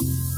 [0.00, 0.37] you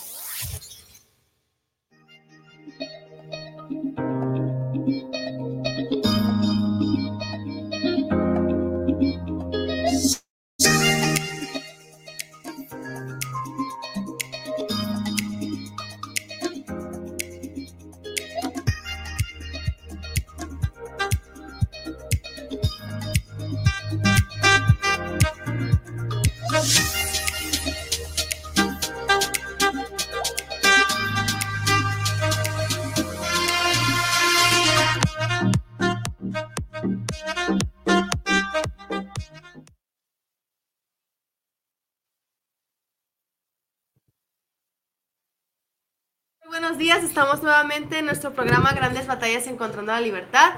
[48.11, 50.55] nuestro programa Grandes Batallas Encontrando la Libertad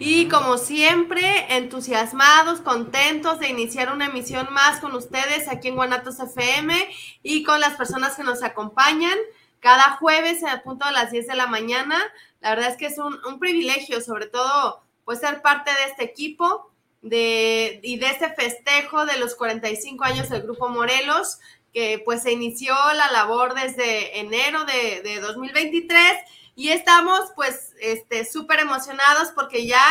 [0.00, 6.18] y como siempre entusiasmados, contentos de iniciar una emisión más con ustedes aquí en Guanatos
[6.18, 6.74] FM
[7.22, 9.16] y con las personas que nos acompañan
[9.60, 11.96] cada jueves a punto de las 10 de la mañana.
[12.40, 16.02] La verdad es que es un, un privilegio, sobre todo, pues ser parte de este
[16.02, 21.38] equipo de, y de este festejo de los 45 años del Grupo Morelos
[21.72, 26.16] que pues se inició la labor desde enero de, de 2023
[26.56, 29.84] y estamos pues este súper emocionados porque ya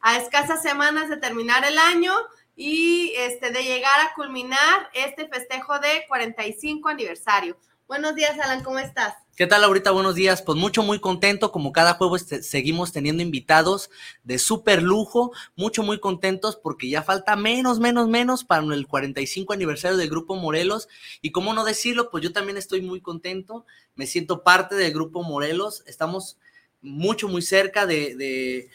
[0.00, 2.12] a escasas semanas de terminar el año
[2.54, 7.56] y este de llegar a culminar este festejo de 45 aniversario.
[7.88, 9.14] Buenos días, Alan, ¿cómo estás?
[9.40, 9.90] ¿Qué tal ahorita?
[9.92, 10.42] Buenos días.
[10.42, 11.50] Pues mucho, muy contento.
[11.50, 13.88] Como cada jueves seguimos teniendo invitados
[14.22, 15.32] de súper lujo.
[15.56, 20.36] Mucho, muy contentos porque ya falta menos, menos, menos para el 45 aniversario del Grupo
[20.36, 20.88] Morelos.
[21.22, 23.64] Y cómo no decirlo, pues yo también estoy muy contento.
[23.94, 25.84] Me siento parte del Grupo Morelos.
[25.86, 26.36] Estamos
[26.82, 28.68] mucho, muy cerca de, de,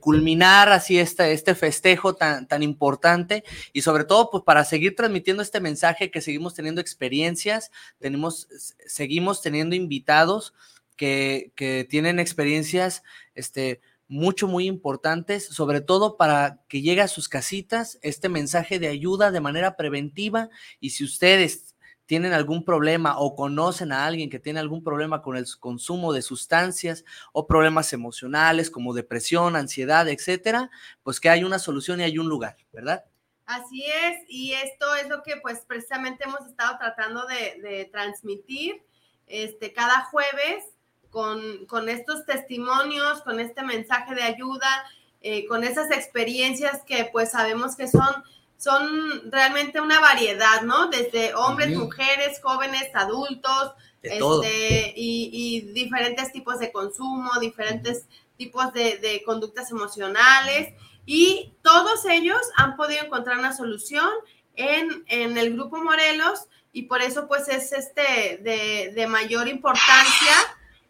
[0.00, 5.42] culminar así este, este festejo tan, tan importante y sobre todo pues para seguir transmitiendo
[5.42, 8.48] este mensaje que seguimos teniendo experiencias, tenemos,
[8.86, 10.54] seguimos teniendo invitados
[10.96, 13.02] que, que tienen experiencias
[13.34, 18.88] este, mucho, muy importantes, sobre todo para que llegue a sus casitas este mensaje de
[18.88, 21.73] ayuda de manera preventiva y si ustedes
[22.06, 26.22] tienen algún problema o conocen a alguien que tiene algún problema con el consumo de
[26.22, 30.70] sustancias o problemas emocionales como depresión, ansiedad, etcétera,
[31.02, 33.04] pues que hay una solución y hay un lugar, ¿verdad?
[33.46, 38.82] Así es, y esto es lo que pues precisamente hemos estado tratando de, transmitir
[39.26, 40.64] este, cada jueves
[41.10, 44.86] con, con, estos testimonios, con este mensaje de ayuda,
[45.20, 48.24] eh, con esas experiencias que pues sabemos que son
[48.56, 50.88] son realmente una variedad, ¿no?
[50.88, 53.72] Desde hombres, mujeres, jóvenes, adultos,
[54.02, 58.06] este, y, diferentes tipos de consumo, diferentes
[58.36, 60.74] tipos de, conductas emocionales,
[61.06, 64.08] y todos ellos han podido encontrar una solución
[64.56, 70.34] en, el grupo Morelos, y por eso pues es este de, de mayor importancia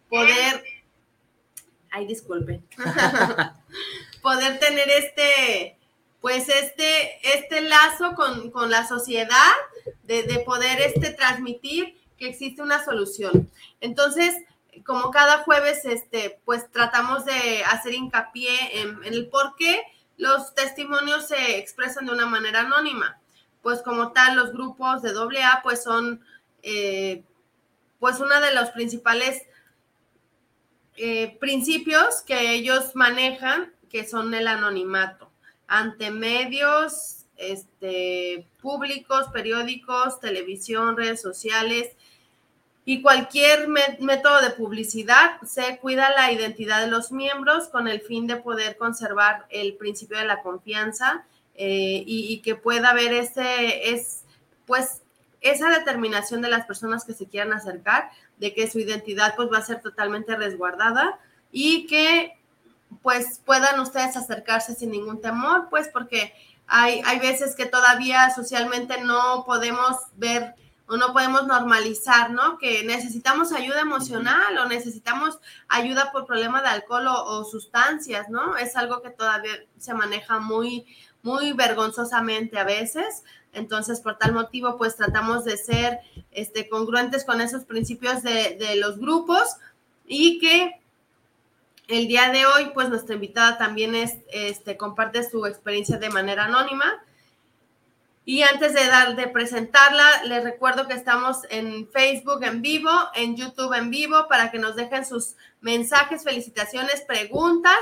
[0.08, 0.64] poder
[1.94, 2.66] ay, disculpen,
[4.22, 5.78] poder tener este,
[6.24, 9.52] pues este, este lazo con, la sociedad,
[10.04, 13.50] de, de, poder este, transmitir que existe una solución.
[13.82, 14.34] Entonces,
[14.86, 19.82] como cada jueves, este, pues tratamos de hacer hincapié en, el por qué
[20.16, 23.20] los testimonios se expresan de una manera anónima.
[23.60, 26.24] Pues como tal, los grupos de AA pues son
[26.62, 27.22] eh,
[27.98, 29.42] pues uno de los principales
[30.96, 35.23] eh, principios que ellos manejan, que son el anonimato
[35.74, 41.90] ante medios este, públicos, periódicos, televisión, redes sociales
[42.84, 48.26] y cualquier método de publicidad se cuida la identidad de los miembros con el fin
[48.26, 51.24] de poder conservar el principio de la confianza
[51.56, 54.22] eh, y, que pueda haber ese, es,
[54.66, 55.02] pues,
[55.40, 59.58] esa determinación de las personas que se quieran acercar de que su identidad pues va
[59.58, 61.18] a ser totalmente resguardada
[61.50, 62.38] y que
[63.02, 66.34] pues puedan ustedes acercarse sin ningún temor, pues porque
[66.66, 70.54] hay, hay veces que todavía socialmente no podemos ver
[70.86, 72.58] o no podemos normalizar, ¿no?
[72.58, 75.38] Que necesitamos ayuda emocional o necesitamos
[75.68, 78.56] ayuda por problema de alcohol o, sustancias, ¿no?
[78.56, 80.84] Es algo que todavía se maneja muy,
[81.22, 83.24] muy vergonzosamente a veces.
[83.54, 86.00] Entonces, por tal motivo, pues tratamos de ser
[86.32, 89.56] este, congruentes con esos principios de, de los grupos
[90.06, 90.82] y que
[91.88, 96.44] el día de hoy, pues nuestra invitada también es, este, comparte su experiencia de manera
[96.44, 97.02] anónima
[98.26, 103.36] y antes de dar de presentarla, les recuerdo que estamos en Facebook en vivo, en
[103.36, 107.76] YouTube en vivo, para que nos dejen sus mensajes, felicitaciones, preguntas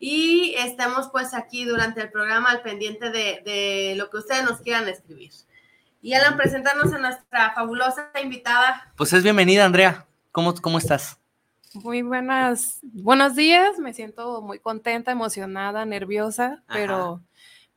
[0.00, 4.88] y estemos pues aquí durante el programa al pendiente de, lo que ustedes nos quieran
[4.88, 5.30] escribir.
[6.02, 8.92] Y Alan, presentarnos a nuestra fabulosa invitada.
[8.96, 10.06] Pues es bienvenida, Andrea.
[10.32, 11.18] ¿Cómo, cómo estás?
[11.82, 13.78] Muy buenas, buenos días.
[13.78, 17.22] Me siento muy contenta, emocionada, nerviosa, pero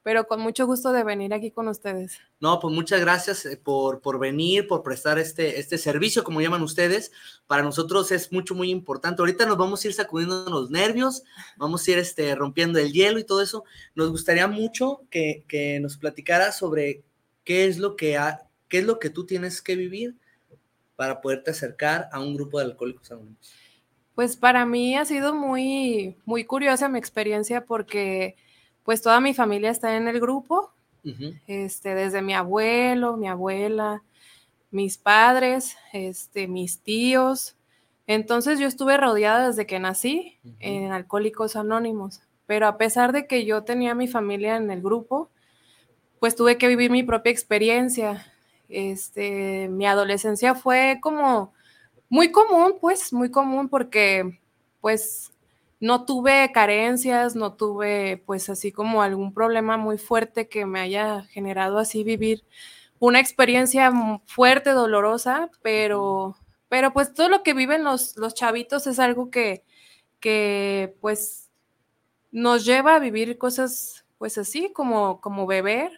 [0.08, 2.18] pero con mucho gusto de venir aquí con ustedes.
[2.40, 6.62] No, pues muchas gracias eh, por, por venir, por prestar este, este servicio, como llaman
[6.62, 7.12] ustedes.
[7.46, 9.22] Para nosotros es mucho, muy importante.
[9.22, 11.24] Ahorita nos vamos a ir sacudiendo los nervios,
[11.58, 13.66] vamos a ir este, rompiendo el hielo y todo eso.
[13.96, 17.04] Nos gustaría mucho que, que nos platicara sobre
[17.44, 20.16] qué es, lo que ha, qué es lo que tú tienes que vivir
[20.96, 23.67] para poderte acercar a un grupo de alcohólicos anónimos.
[24.18, 28.36] Pues para mí ha sido muy, muy curiosa mi experiencia porque
[28.84, 30.72] pues toda mi familia está en el grupo,
[31.46, 34.02] este, desde mi abuelo, mi abuela,
[34.72, 37.58] mis padres, este, mis tíos.
[38.08, 43.46] Entonces yo estuve rodeada desde que nací en Alcohólicos Anónimos, pero a pesar de que
[43.46, 45.30] yo tenía mi familia en el grupo,
[46.20, 48.26] pues tuve que vivir mi propia experiencia.
[48.68, 51.54] Este, mi adolescencia fue como
[52.10, 54.40] muy común, pues muy común porque
[54.82, 55.32] pues
[55.80, 61.24] no tuve carencias, no tuve pues así como algún problema muy fuerte que me haya
[61.24, 62.44] generado así vivir
[63.00, 63.92] una experiencia
[64.26, 66.36] fuerte, dolorosa, pero,
[66.68, 69.64] pero pues todo lo que viven los, los chavitos es algo que,
[70.20, 71.50] que pues
[72.32, 75.92] nos lleva a vivir cosas pues así como, como beber,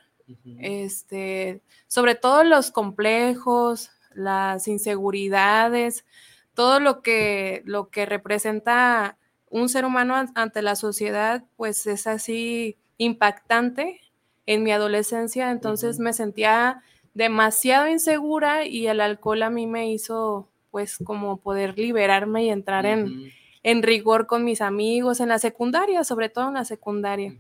[0.60, 6.06] este, sobre todo los complejos, las inseguridades,
[6.54, 9.18] todo lo que, lo que representa
[9.50, 14.02] un ser humano ante la sociedad, pues es así impactante
[14.46, 16.82] en mi adolescencia, entonces me sentía
[17.14, 22.86] demasiado insegura y el alcohol a mí me hizo pues como poder liberarme y entrar
[22.86, 23.32] en,
[23.64, 27.36] en, rigor con mis amigos en la secundaria, sobre todo en la secundaria.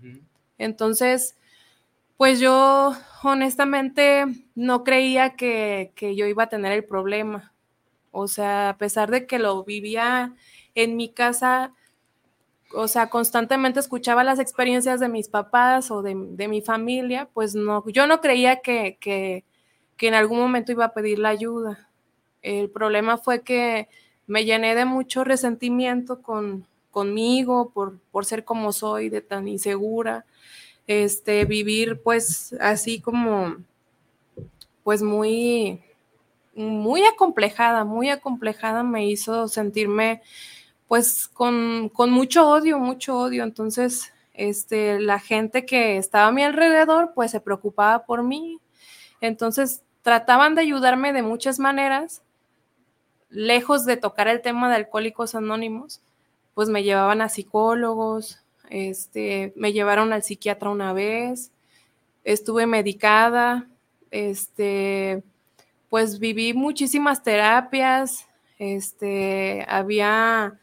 [0.58, 1.36] Entonces,
[2.20, 7.54] pues yo honestamente no creía que, que yo iba a tener el problema.
[8.12, 10.36] O sea, a pesar de que lo vivía
[10.76, 11.74] en mi casa,
[12.76, 17.88] o sea, constantemente escuchaba las experiencias de mis papás o de, mi familia, pues no,
[17.88, 19.46] yo no creía que, que,
[20.06, 21.90] en algún momento iba a pedir la ayuda.
[22.42, 23.88] El problema fue que
[24.28, 30.26] me llené de mucho resentimiento con, conmigo por, por ser como soy, de tan insegura,
[30.90, 33.58] este, vivir pues así como,
[34.84, 35.84] pues muy,
[36.56, 40.24] muy acomplejada, muy acomplejada me hizo sentirme
[40.88, 43.44] pues con, mucho odio, mucho odio.
[43.44, 48.60] Entonces, este, la gente que estaba a mi alrededor, pues se preocupaba por mí.
[49.22, 52.24] Entonces, trataban de ayudarme de muchas maneras,
[53.30, 56.02] lejos de tocar el tema de alcohólicos anónimos,
[56.56, 61.52] pues me llevaban a psicólogos, este, me llevaron al psiquiatra una vez,
[62.24, 63.68] estuve medicada,
[64.12, 65.24] este,
[65.90, 70.60] pues viví muchísimas terapias, este, había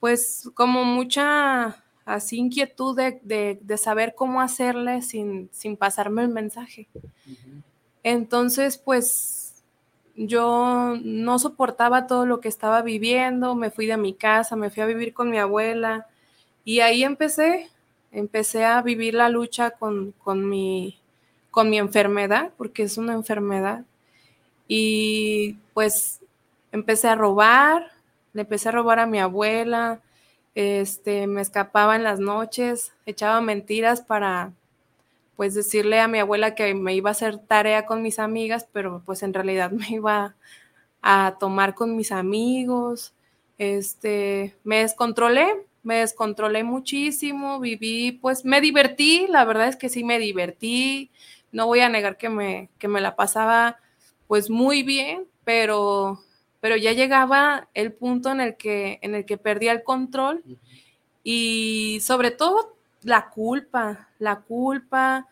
[0.00, 6.88] pues como mucha así inquietud de, saber cómo hacerle sin, sin pasarme el mensaje.
[8.02, 9.64] Entonces, pues
[10.14, 14.82] yo no soportaba todo lo que estaba viviendo, me fui de mi casa, me fui
[14.82, 16.06] a vivir con mi abuela
[16.66, 17.70] y ahí empecé,
[18.10, 20.98] empecé a vivir la lucha con, con, mi,
[21.52, 23.84] con mi enfermedad, porque es una enfermedad.
[24.66, 26.18] Y pues
[26.72, 27.92] empecé a robar,
[28.32, 30.00] le empecé a robar a mi abuela,
[30.56, 34.52] este, me escapaba en las noches, echaba mentiras para,
[35.36, 39.02] pues, decirle a mi abuela que me iba a hacer tarea con mis amigas, pero
[39.06, 40.34] pues en realidad me iba
[41.00, 43.12] a tomar con mis amigos,
[43.56, 50.04] este, me descontrolé, me descontrolé muchísimo, viví, pues me divertí, la verdad es que sí
[50.04, 51.10] me divertí,
[51.52, 53.78] no voy a negar que me, que me la pasaba
[54.26, 56.20] pues muy bien, pero
[56.66, 60.42] pero ya llegaba el punto en el que, en el que perdía el control
[61.22, 65.28] y sobre todo la culpa, la culpa.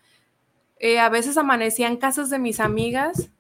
[0.79, 3.31] Eh, a veces amanecía en casas de mis amigas.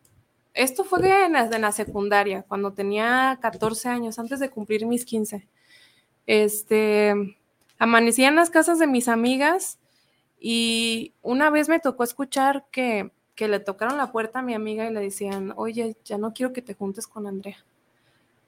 [0.55, 5.05] Esto fue en la, en la, secundaria, cuando tenía 14 años, antes de cumplir mis
[5.05, 5.47] 15.
[6.27, 7.37] Este,
[7.79, 9.79] amanecía en las casas de mis amigas
[10.39, 14.89] y una vez me tocó escuchar que, que le tocaron la puerta a mi amiga
[14.89, 17.65] y le decían, oye, ya no quiero que te juntes con Andrea.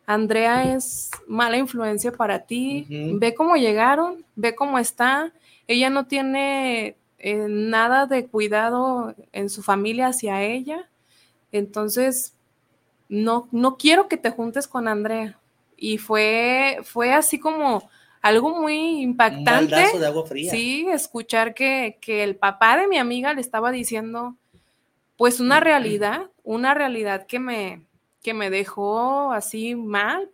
[0.07, 5.33] Andrea es mala influencia para ti, ve cómo llegaron, ve cómo está,
[5.67, 10.89] ella no tiene eh, nada de cuidado en su familia hacia ella,
[11.51, 12.35] entonces
[13.09, 15.39] no, no quiero que te juntes con Andrea.
[15.77, 17.89] Y fue, fue así como
[18.23, 19.99] algo muy impactante.
[19.99, 20.51] de agua fría.
[20.51, 24.37] Sí, escuchar que, que el papá de mi amiga le estaba diciendo,
[25.17, 27.87] pues una realidad, una realidad que me,
[28.23, 30.31] que me dejó así mal.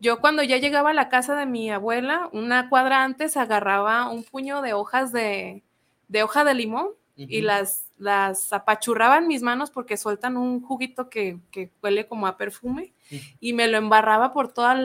[0.00, 4.22] Yo cuando ya llegaba a la casa de mi abuela, una cuadra antes agarraba un
[4.22, 5.64] puño de hojas de,
[6.06, 11.10] de hoja de limón y las, las apachurraba en mis manos porque sueltan un juguito
[11.10, 12.92] que, que huele como a perfume
[13.40, 14.80] y me lo embarraba por toda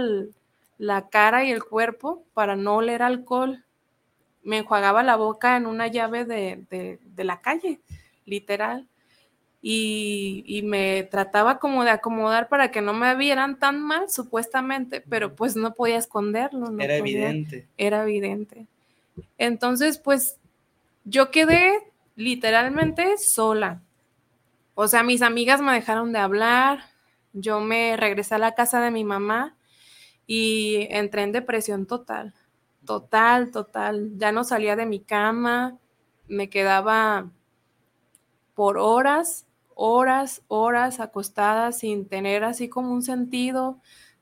[0.77, 3.63] la cara y el cuerpo para no oler alcohol.
[4.41, 7.79] Me enjuagaba la boca en una llave de, de, de la calle,
[8.25, 8.87] literal
[9.65, 15.35] y, me trataba como de acomodar para que no me vieran tan mal, supuestamente, pero
[15.35, 16.77] pues no podía esconderlo.
[16.77, 17.65] era evidente.
[17.77, 18.67] Era evidente.
[19.37, 20.37] Entonces, pues
[21.05, 23.81] yo quedé literalmente sola.
[24.75, 26.85] O sea, mis amigas me dejaron de hablar,
[27.33, 29.55] yo me regresé a la casa de mi mamá
[30.27, 32.33] y entré en depresión total,
[32.85, 34.11] total, total.
[34.17, 35.77] Ya no salía de mi cama,
[36.27, 37.29] me quedaba
[38.55, 43.79] por horas horas, horas acostada sin tener así como un sentido,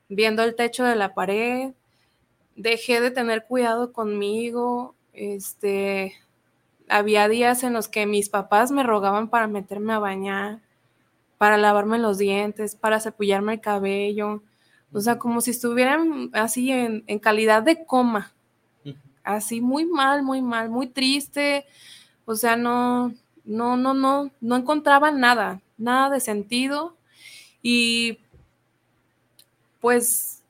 [0.08, 1.72] viendo el techo de la pared.
[2.56, 4.94] Dejé de tener cuidado conmigo.
[5.12, 6.14] Este,
[6.92, 10.60] había días en los que mis papás me rogaban para meterme a bañar,
[11.38, 14.42] para lavarme los dientes, para cepillarme el cabello.
[14.92, 18.32] O sea, como si estuvieran así en, en calidad de coma.
[19.24, 21.64] Así muy mal, muy mal, muy triste.
[22.26, 26.96] O sea, no, no, no, no, no encontraba nada, nada de sentido.
[27.62, 28.18] Y
[29.80, 30.42] pues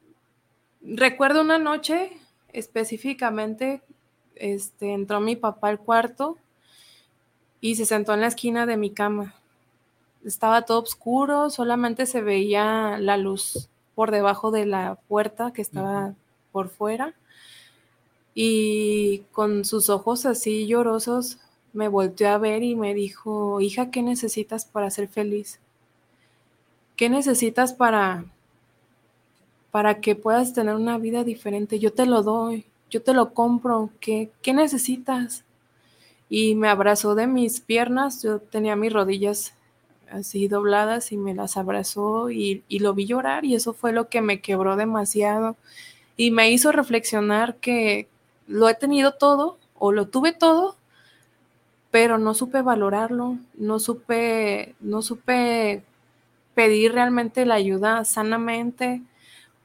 [0.83, 2.11] recuerdo una noche
[2.53, 3.83] específicamente,
[4.37, 6.37] este, entró mi papá al cuarto
[7.61, 9.35] y se sentó en la esquina de mi cama.
[10.25, 16.15] Estaba todo oscuro, solamente se veía la luz por debajo de la puerta que estaba
[16.51, 17.15] por fuera.
[18.35, 21.39] Y con sus ojos así llorosos
[21.73, 25.61] me volteó a ver y me dijo, hija, ¿qué necesitas para ser feliz?
[26.97, 28.25] ¿Qué necesitas para,
[29.71, 31.79] para que puedas tener una vida diferente?
[31.79, 35.45] Yo te lo doy, yo te lo compro, ¿qué, qué necesitas?
[36.29, 39.55] Y me abrazó de mis piernas, yo tenía mis rodillas
[40.11, 44.09] así dobladas y me las abrazó y, y lo vi llorar y eso fue lo
[44.09, 45.57] que me quebró demasiado
[46.17, 48.09] y me hizo reflexionar que
[48.47, 50.77] lo he tenido todo o lo tuve todo
[51.93, 55.85] pero no supe valorarlo, no supe, no supe
[56.55, 59.03] pedir realmente la ayuda sanamente,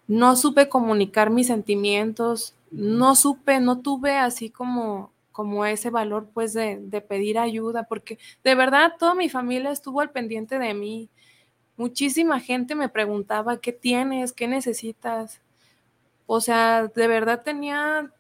[0.08, 6.54] no supe comunicar mis sentimientos, no supe, no tuve así como, como ese valor pues
[6.54, 11.10] de, de pedir ayuda, porque de verdad toda mi familia estuvo al pendiente de mí.
[11.78, 14.34] Muchísima gente me preguntaba, ¿qué tienes?
[14.34, 15.42] ¿Qué necesitas?
[16.26, 18.12] O sea, de verdad tenía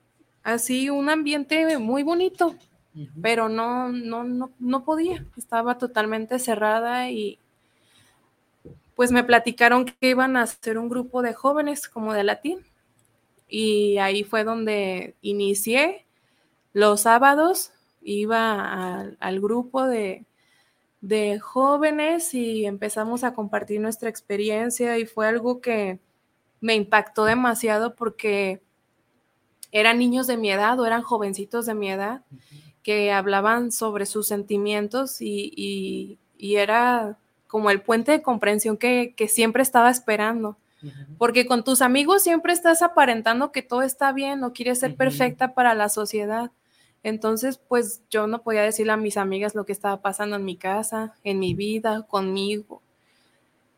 [0.44, 2.56] así un ambiente muy bonito,
[3.22, 7.38] pero no, no, no, no podía, estaba totalmente cerrada y
[8.96, 12.66] pues me platicaron que iban a hacer un grupo de jóvenes como de latín
[13.48, 16.06] y ahí fue donde inicié
[16.74, 20.25] los sábados, iba al grupo de,
[21.01, 26.00] de jóvenes y empezamos a compartir nuestra experiencia y fue algo que
[26.60, 28.62] me impactó demasiado porque
[29.72, 32.24] eran niños de mi edad o eran jovencitos de mi edad
[32.84, 39.89] que hablaban sobre sus sentimientos y, era como el puente de comprensión que, siempre estaba
[39.89, 40.58] esperando.
[41.17, 45.53] Porque con tus amigos siempre estás aparentando que todo está bien, no quieres ser perfecta
[45.53, 46.51] para la sociedad.
[47.03, 50.55] Entonces, pues yo no podía decirle a mis amigas lo que estaba pasando en mi
[50.55, 52.81] casa, en mi vida, conmigo.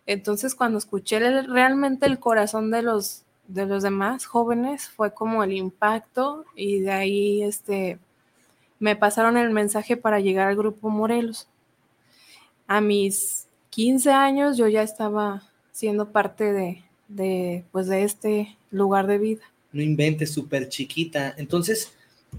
[0.06, 5.54] Entonces, cuando escuché realmente el corazón de los, de los demás jóvenes, fue como el
[5.54, 8.00] impacto y de ahí este,
[8.80, 11.48] me pasaron el mensaje para llegar al grupo Morelos.
[12.66, 19.08] A mis 15 años yo ya estaba siendo parte de, de, pues de este lugar
[19.08, 19.42] de vida.
[19.74, 21.36] No inventes, súper chiquita.
[21.38, 21.92] Entonces,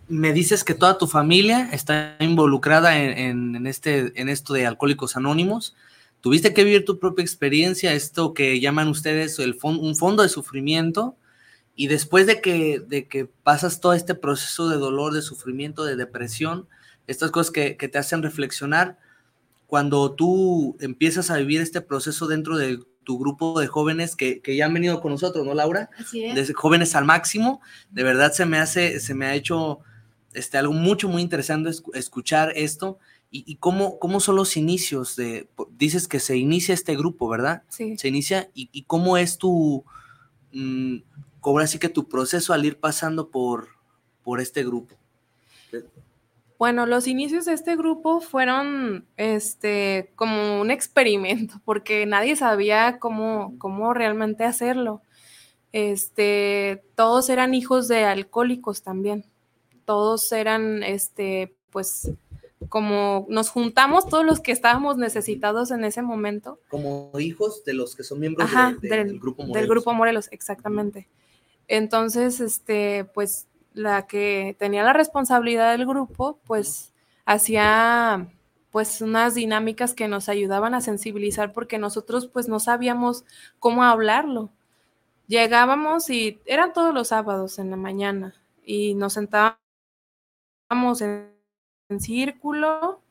[0.08, 5.76] me dices que toda tu familia está involucrada en, este, en esto de Alcohólicos Anónimos.
[6.20, 11.16] Tuviste que vivir tu propia experiencia, esto que llaman ustedes el un fondo de sufrimiento,
[11.76, 15.96] y después de que, de que pasas todo este proceso de dolor, de sufrimiento, de
[15.96, 16.66] depresión,
[17.06, 18.98] estas cosas que, te hacen reflexionar,
[19.66, 24.66] cuando tú empiezas a vivir este proceso dentro de tu grupo de jóvenes que, ya
[24.66, 25.90] han venido con nosotros, ¿no, Laura?
[25.98, 26.48] Así es.
[26.48, 27.60] De jóvenes al máximo.
[27.90, 29.80] De verdad se me hace, se me ha hecho
[30.32, 32.98] este, algo mucho, muy interesante escuchar esto.
[33.32, 37.62] Y, cómo, cómo, son los inicios de, dices que se inicia este grupo, ¿verdad?
[37.68, 37.96] Sí.
[37.96, 39.84] Se inicia y, cómo es tu,
[40.52, 40.96] mm,
[41.40, 43.68] cómo así que tu proceso al ir pasando por,
[44.24, 44.96] por este grupo.
[46.60, 53.54] Bueno, los inicios de este grupo fueron este, como un experimento, porque nadie sabía cómo,
[53.56, 55.00] cómo realmente hacerlo.
[55.72, 59.24] Este, todos eran hijos de alcohólicos también.
[59.86, 62.10] Todos eran, este, pues,
[62.68, 66.60] como nos juntamos todos los que estábamos necesitados en ese momento.
[66.68, 68.50] Como hijos de los que son miembros
[68.82, 69.54] del, grupo Morelos.
[69.54, 71.08] Del grupo Morelos, exactamente.
[71.68, 76.92] Entonces, este, pues la que tenía la responsabilidad del grupo, pues
[77.24, 78.28] hacía
[78.70, 83.24] pues unas dinámicas que nos ayudaban a sensibilizar porque nosotros pues no sabíamos
[83.58, 84.50] cómo hablarlo.
[85.26, 89.58] Llegábamos y eran todos los sábados en la mañana y nos sentábamos
[91.00, 91.30] en,
[91.98, 93.02] círculo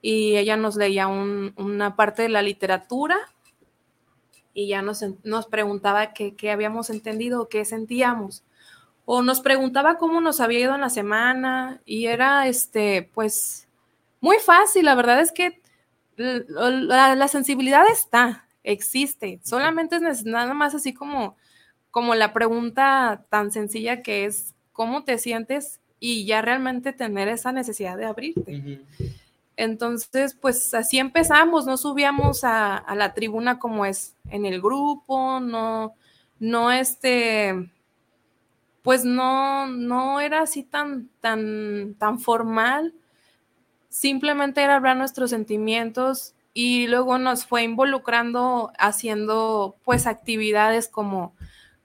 [0.00, 3.18] y ella nos leía una parte de la literatura
[4.54, 8.44] y ya nos, nos preguntaba qué habíamos entendido, qué sentíamos
[9.10, 13.66] o nos preguntaba cómo nos había ido en la semana y era, este, pues,
[14.20, 14.84] muy fácil.
[14.84, 15.62] La verdad es que
[16.18, 19.40] la, sensibilidad está, existe.
[19.42, 21.38] Solamente es nada más así como,
[21.90, 25.80] como la pregunta tan sencilla que es, ¿cómo te sientes?
[25.98, 28.82] Y ya realmente tener esa necesidad de abrirte.
[29.56, 35.40] Entonces, pues así empezamos, no subíamos a, a, la tribuna como es en el grupo,
[35.40, 35.94] no,
[36.38, 37.70] no este,
[38.82, 42.94] pues no, no era así tan, tan, tan formal,
[43.88, 51.34] simplemente era hablar nuestros sentimientos y luego nos fue involucrando haciendo pues actividades como,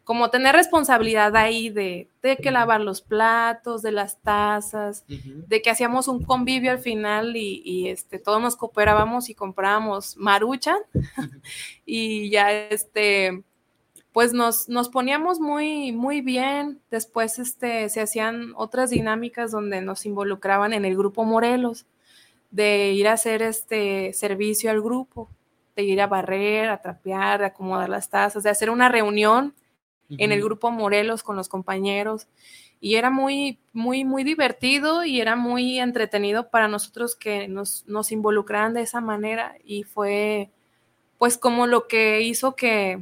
[0.03, 5.69] como tener responsabilidad ahí de, de que lavar los platos, de las tazas, de que
[5.69, 10.79] hacíamos un convivio al final y, este, todos nos cooperábamos y comprábamos maruchan.
[11.85, 13.43] Y ya este
[14.13, 16.79] pues nos, nos, poníamos muy, muy bien.
[16.91, 21.87] Después este, se hacían otras dinámicas donde nos involucraban en el grupo Morelos,
[22.51, 25.29] de ir a hacer este servicio al grupo,
[25.75, 29.55] de ir a barrer, a trapear, de acomodar las tazas, de hacer una reunión
[30.09, 32.27] en el grupo Morelos con los compañeros.
[32.79, 38.11] Y era muy, muy, muy divertido y era muy entretenido para nosotros que nos, nos
[38.11, 39.55] involucraran de esa manera.
[39.63, 40.51] Y fue
[41.17, 43.01] pues como lo que hizo que,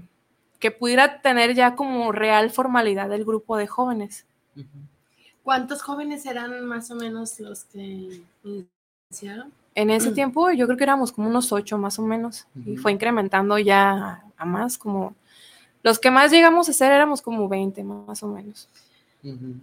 [0.61, 4.25] que pudiera tener ya como real formalidad el grupo de jóvenes.
[5.43, 9.51] ¿Cuántos jóvenes eran más o menos los que iniciaron?
[9.73, 12.91] En ese tiempo yo creo que éramos como unos ocho más o menos y fue
[12.91, 15.15] incrementando ya a, más como
[15.81, 18.69] los que más llegamos a ser éramos como 20 más o menos.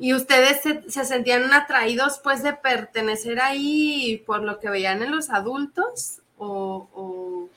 [0.01, 5.31] ¿Y ustedes se, sentían atraídos pues de pertenecer ahí por lo que veían en los
[5.31, 6.21] adultos?
[6.39, 7.49] ¿O,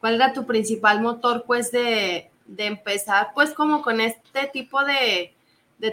[0.00, 5.34] cuál era tu principal motor pues de, de empezar pues como con este tipo de,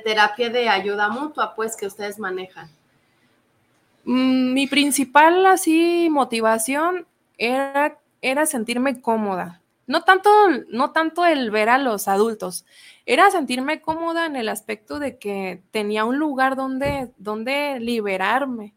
[0.03, 2.71] terapia de ayuda mutua pues que ustedes manejan?
[4.05, 7.05] Mm, mi principal así motivación
[7.37, 10.29] era, era sentirme cómoda, no tanto,
[10.69, 12.65] no tanto el ver a los adultos,
[13.05, 18.73] era sentirme cómoda en el aspecto de que tenía un lugar donde, donde liberarme,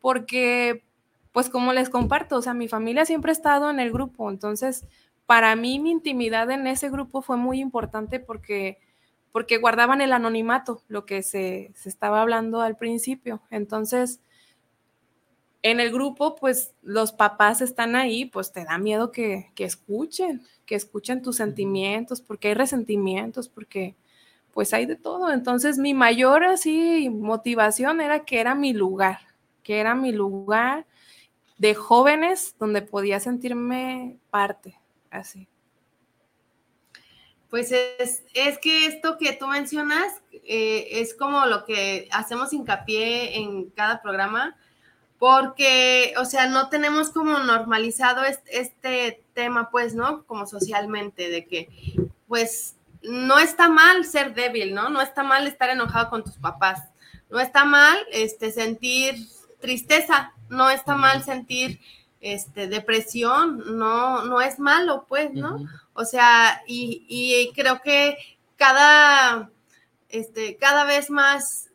[0.00, 0.84] porque,
[1.32, 4.84] pues como les comparto, o sea, mi familia siempre ha estado en el grupo, entonces,
[5.28, 8.78] para mí mi intimidad en ese grupo fue muy importante porque,
[9.30, 14.20] porque guardaban el anonimato, lo que se, se estaba hablando al principio, entonces
[15.62, 20.74] en el grupo, pues los papás están ahí, pues te da miedo que, escuchen, que
[20.74, 23.96] escuchen tus sentimientos, porque hay resentimientos, porque
[24.54, 25.32] pues hay de todo.
[25.32, 29.18] Entonces mi mayor así motivación era que era mi lugar,
[29.62, 30.86] que era mi lugar
[31.58, 34.77] de jóvenes donde podía sentirme parte,
[35.10, 35.48] así.
[37.50, 43.38] Pues es, es que esto que tú mencionas eh, es como lo que hacemos hincapié
[43.38, 44.56] en cada programa,
[45.18, 50.24] porque, o sea, no tenemos como normalizado este, tema, pues, ¿no?
[50.26, 51.68] Como socialmente, de que,
[52.28, 54.90] pues, no está mal ser débil, ¿no?
[54.90, 56.82] No está mal estar enojado con tus papás,
[57.30, 59.16] no está mal, este, sentir
[59.60, 61.80] tristeza, no está mal sentir,
[62.20, 65.66] este, depresión, no, no es malo, pues, ¿no?
[65.94, 68.16] O sea, y, y creo que
[68.56, 69.50] cada,
[70.08, 71.68] este, cada vez más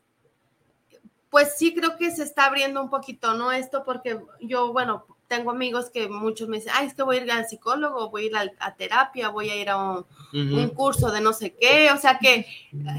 [1.33, 3.51] pues sí creo que se está abriendo un poquito, ¿no?
[3.51, 7.23] Esto porque yo, bueno, tengo amigos que muchos me dicen, ay, es que voy a
[7.23, 11.21] ir al psicólogo, voy a ir a, terapia, voy a ir a un, curso de
[11.21, 12.45] no sé qué, o sea que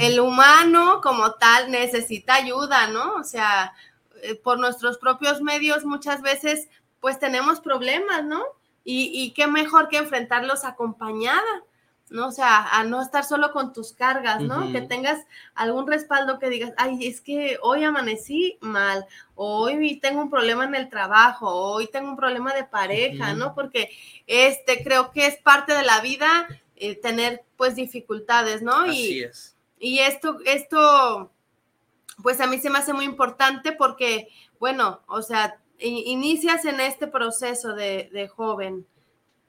[0.00, 3.14] el humano como tal necesita ayuda, ¿no?
[3.14, 3.72] O sea,
[4.22, 6.68] eh, por nuestros propios medios muchas veces
[7.04, 8.42] pues tenemos problemas, ¿no?
[8.82, 11.42] Y, y qué mejor que enfrentarlos acompañada.
[12.08, 12.28] ¿no?
[12.28, 14.72] O sea, a no estar solo con tus cargas, ¿no?
[14.72, 20.30] Que tengas algún respaldo que digas, ay, es que hoy amanecí mal, hoy tengo un
[20.30, 23.54] problema en el trabajo, hoy tengo un problema de pareja, ¿no?
[23.54, 23.90] Porque
[24.26, 28.76] este, creo que es parte de la vida eh, tener, pues, dificultades, ¿no?
[28.76, 29.56] Así y, es.
[29.78, 31.30] Y esto, esto,
[32.22, 37.06] pues, a mí se me hace muy importante porque, bueno, o sea, inicias en este
[37.06, 38.86] proceso de, joven,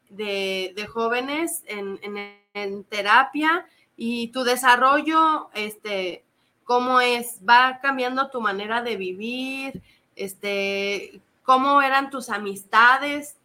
[0.10, 6.24] de, jóvenes en, en en terapia y tu desarrollo, este,
[6.64, 9.82] cómo es, va cambiando tu manera de vivir,
[10.16, 13.36] este, cómo eran tus amistades,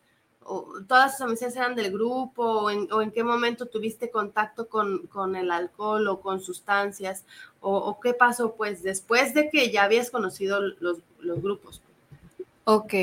[0.44, 5.50] o, todas tus amistades eran del grupo, o en, qué momento tuviste contacto con, el
[5.50, 7.24] alcohol o con sustancias,
[7.60, 11.82] o, qué pasó pues después de que ya habías conocido los grupos.
[12.64, 12.94] Ok,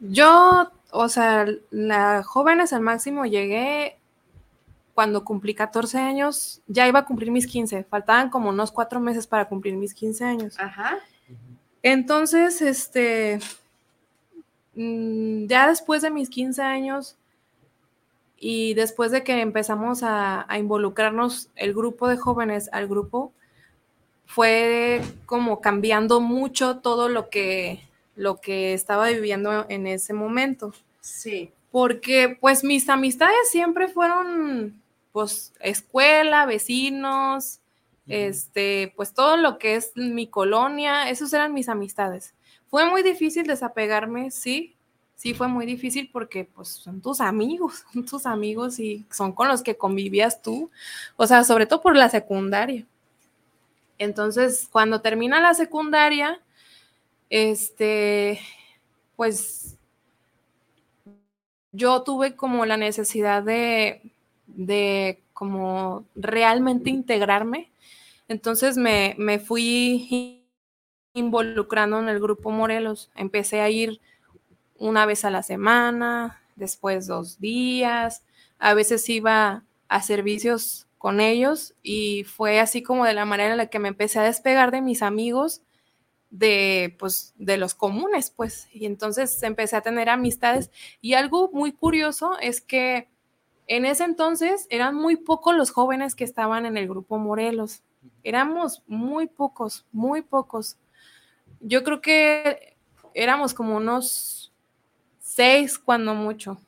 [0.00, 3.98] yo, o sea, la jóvenes al máximo llegué
[4.94, 9.26] cuando cumplí 14 años, ya iba a cumplir mis 15, faltaban como unos cuatro meses
[9.26, 10.58] para cumplir mis 15 años.
[10.58, 10.98] Ajá.
[11.82, 13.40] Entonces, este,
[14.74, 17.16] mm, ya después de mis 15 años
[18.36, 23.32] y después de que empezamos a, involucrarnos el grupo de jóvenes al grupo,
[24.26, 27.82] fue como cambiando mucho todo lo que,
[28.14, 30.72] lo que estaba viviendo en ese momento.
[31.00, 31.52] Sí.
[31.70, 34.80] Porque pues mis amistades siempre fueron
[35.12, 37.60] pues escuela, vecinos,
[38.08, 42.34] este, pues todo lo que es mi colonia, esos eran mis amistades.
[42.68, 44.74] Fue muy difícil desapegarme, sí,
[45.14, 49.48] sí fue muy difícil porque pues son tus amigos, son tus amigos y son con
[49.48, 50.70] los que convivías tú,
[51.16, 52.84] o sea, sobre todo por la secundaria.
[53.98, 56.40] Entonces, cuando termina la secundaria,
[57.32, 58.38] este,
[59.16, 59.78] pues
[61.72, 64.12] yo tuve como la necesidad de
[64.46, 67.70] de como realmente integrarme.
[68.28, 70.44] Entonces me, fui
[71.14, 73.10] involucrando en el grupo Morelos.
[73.14, 74.00] Empecé a ir
[74.78, 78.24] una vez a la semana, después dos días,
[78.58, 83.56] a veces iba a servicios con ellos y fue así como de la manera en
[83.56, 85.62] la que me empecé a despegar de mis amigos
[86.32, 90.70] de pues de los comunes pues y entonces empecé a tener amistades
[91.02, 93.08] y algo muy curioso es que
[93.66, 97.82] en ese entonces eran muy pocos los jóvenes que estaban en el grupo Morelos.
[98.24, 100.76] Éramos muy pocos, muy pocos.
[101.60, 102.76] Yo creo que
[103.14, 104.52] éramos como unos
[105.20, 106.58] seis cuando mucho.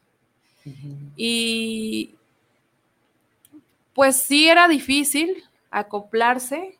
[1.16, 2.14] Y
[3.92, 6.78] pues sí era difícil acoplarse,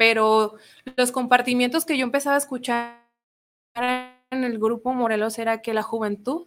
[0.00, 0.54] pero
[0.96, 3.04] los compartimientos que yo empezaba a escuchar
[3.74, 6.46] en el grupo Morelos era que la juventud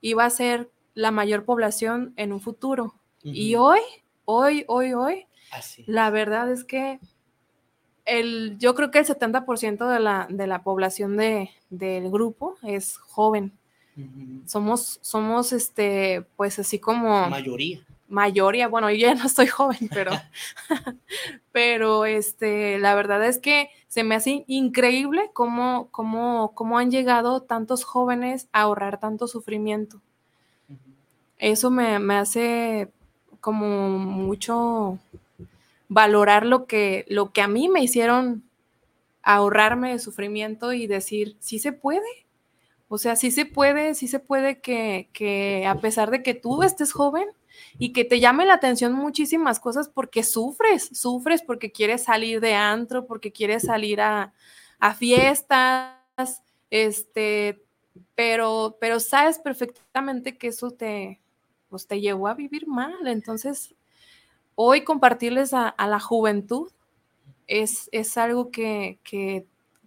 [0.00, 2.96] iba a ser la mayor población en un futuro.
[3.22, 3.78] Y hoy,
[4.24, 5.26] hoy, hoy, hoy,
[5.86, 6.98] la verdad es que
[8.04, 12.98] el, yo creo que el 70% de la, de la población de, del grupo es
[12.98, 13.56] joven.
[14.46, 17.28] Somos, somos, este, pues así como...
[17.28, 17.86] Mayoría.
[18.08, 20.12] Mayoría, bueno, yo ya no estoy joven, pero,
[21.52, 27.42] pero este, la verdad es que se me hace increíble cómo, cómo, cómo han llegado
[27.42, 30.00] tantos jóvenes a ahorrar tanto sufrimiento.
[31.38, 32.90] Eso me, me hace
[33.40, 34.98] como mucho
[35.88, 38.42] valorar lo que, lo que a mí me hicieron
[39.22, 42.26] ahorrarme de sufrimiento y decir, sí se puede.
[42.88, 46.62] O sea, sí se puede, sí se puede que, que a pesar de que tú
[46.62, 47.28] estés joven
[47.78, 52.54] y que te llame la atención muchísimas cosas porque sufres, sufres porque quieres salir de
[52.54, 54.32] antro, porque quieres salir a,
[54.80, 57.62] a fiestas, este,
[58.14, 61.20] pero, pero sabes perfectamente que eso te,
[61.68, 63.06] pues, te llevó a vivir mal.
[63.06, 63.74] Entonces,
[64.56, 66.70] hoy compartirles a, la juventud
[67.46, 68.98] es, es algo que,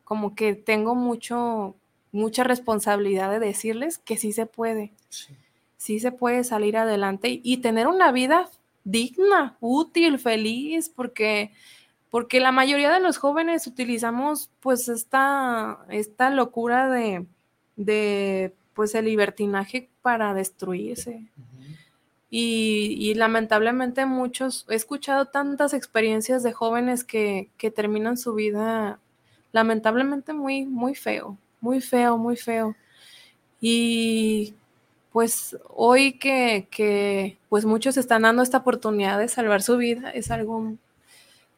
[0.06, 1.76] como que tengo mucho,
[2.14, 4.94] mucha responsabilidad de decirles que sí se puede.
[5.10, 5.36] Sí.
[5.82, 8.50] Se puede salir adelante y, tener una vida
[8.84, 11.52] digna, útil, feliz, porque,
[12.12, 17.26] porque la mayoría de los jóvenes utilizamos pues esta, esta locura de,
[17.78, 21.26] de pues el libertinaje para destruirse.
[22.34, 29.00] Y, lamentablemente muchos, he escuchado tantas experiencias de jóvenes que, terminan su vida
[29.52, 32.76] lamentablemente muy, muy feo, muy feo, muy feo.
[33.60, 34.54] Y
[35.12, 40.32] pues hoy que, que pues muchos están dando esta oportunidad de salvar su vida, es
[40.32, 40.76] algo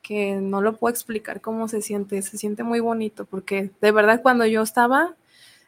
[0.02, 4.22] que no lo puedo explicar cómo se siente, se siente muy bonito, porque de verdad
[4.22, 5.16] cuando yo estaba,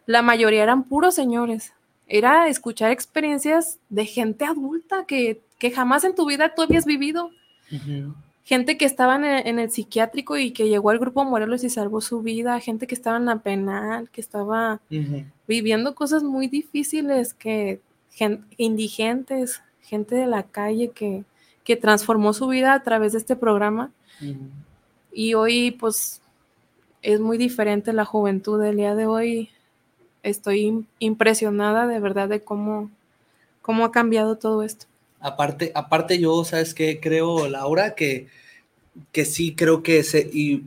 [0.05, 1.73] la mayoría eran puros señores,
[2.07, 5.41] era escuchar experiencias de gente adulta que,
[5.73, 7.31] jamás en tu vida tú habías vivido.
[8.45, 12.21] Gente que estaba en el, psiquiátrico y que llegó al grupo Morelos y salvó su
[12.21, 14.79] vida, gente que estaba en la penal, que estaba
[15.47, 17.81] viviendo cosas muy difíciles, que
[18.57, 21.25] indigentes, gente de la calle que,
[21.63, 23.91] que transformó su vida a través de este programa.
[25.11, 26.21] Y hoy, pues,
[27.01, 29.49] es muy diferente la juventud del día de hoy
[30.25, 32.89] estoy impresionada de verdad de cómo,
[33.61, 34.87] cómo ha cambiado todo esto.
[35.25, 36.99] Aparte, aparte yo, ¿sabes qué?
[36.99, 38.27] Creo, Laura, que,
[39.11, 40.65] que sí creo que se, y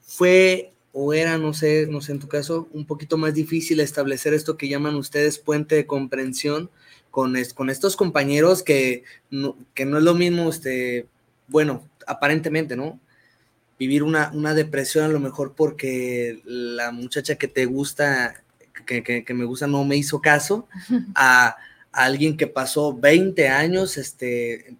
[0.00, 4.34] fue o era, no sé, no sé en tu caso, un poquito más difícil establecer
[4.34, 6.70] esto que llaman ustedes puente de comprensión
[7.12, 11.06] con, con estos compañeros que no, que no es lo mismo, este,
[11.46, 12.98] bueno, aparentemente, ¿no?
[13.78, 18.42] Vivir una, una depresión a lo mejor porque la muchacha que te gusta
[18.86, 20.66] que, me gusta no me hizo caso,
[21.14, 21.56] a,
[21.94, 24.76] alguien que pasó 20 años este,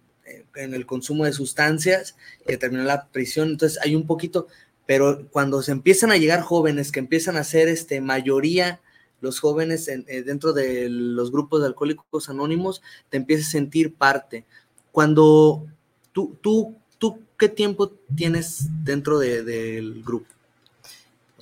[0.55, 4.47] en el consumo de sustancias, que terminó la prisión, entonces hay un poquito,
[4.85, 8.81] pero cuando se empiezan a llegar jóvenes, que empiezan a ser este, mayoría
[9.21, 14.45] los jóvenes eh, dentro de los grupos de alcohólicos anónimos, te empiezas a sentir parte.
[14.91, 15.65] Cuando
[16.11, 20.34] tú, tú, tú, ¿qué tiempo tienes dentro del grupo?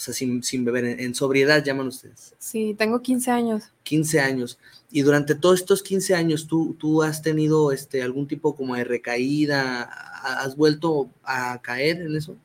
[0.10, 2.36] O sea, sin, beber, en, sobriedad llaman ustedes.
[2.38, 3.72] Sí, tengo 15 años.
[3.84, 4.60] 15 años.
[4.92, 8.84] Y durante todos estos 15 años, ¿tú, tú has tenido este, algún tipo como de
[8.84, 9.84] recaída?
[9.84, 12.36] ¿Has vuelto a caer en eso?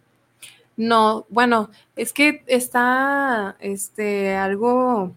[0.79, 5.13] No, bueno, es que está este, algo,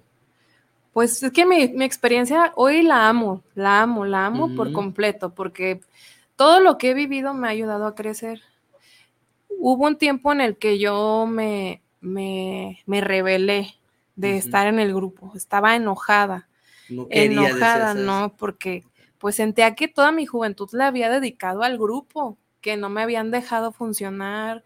[0.92, 5.80] pues es que mi, experiencia hoy la amo, la amo, la amo por completo, porque
[6.36, 8.42] todo lo que he vivido me ha ayudado a crecer.
[9.50, 13.76] Hubo un tiempo en el que yo me, me, me rebelé
[14.16, 15.32] de estar en el grupo.
[15.36, 16.48] Estaba enojada.
[16.90, 18.36] enojada, ¿no?
[18.38, 18.84] Porque
[19.18, 23.32] pues sentía que toda mi juventud la había dedicado al grupo, que no me habían
[23.32, 24.64] dejado funcionar.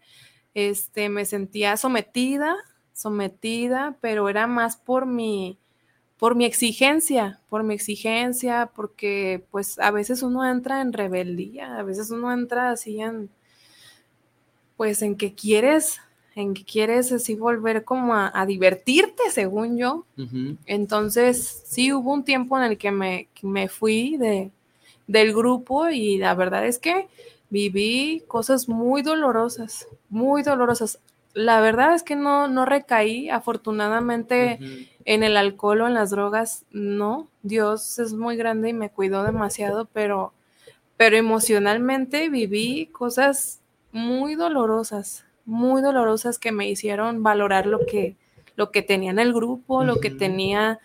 [0.54, 2.56] Este, me sentía sometida,
[2.94, 5.58] sometida, pero era más por mi,
[6.18, 11.82] por mi exigencia, por mi exigencia, porque pues a veces uno entra en rebeldía, a
[11.82, 13.28] veces uno entra así en,
[14.78, 16.00] pues en que quieres
[16.36, 20.04] en que quieres así volver como a, divertirte, según yo.
[20.66, 24.50] Entonces, sí hubo un tiempo en el que me, me fui de,
[25.06, 27.08] del grupo y la verdad es que
[27.48, 30.98] viví cosas muy dolorosas, muy dolorosas.
[31.32, 34.58] La verdad es que no, no recaí, afortunadamente,
[35.06, 37.28] en el alcohol o en las drogas, no.
[37.42, 40.34] Dios es muy grande y me cuidó demasiado, pero,
[40.98, 43.60] pero emocionalmente viví cosas
[43.92, 48.16] muy dolorosas, muy dolorosas que me hicieron valorar lo que,
[48.56, 50.80] lo que tenía en el grupo, lo que tenía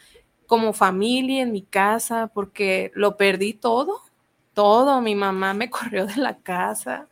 [0.45, 4.02] como familia en mi casa, porque lo perdí todo,
[4.54, 5.02] todo.
[5.02, 7.08] Mi mamá me corrió de la casa.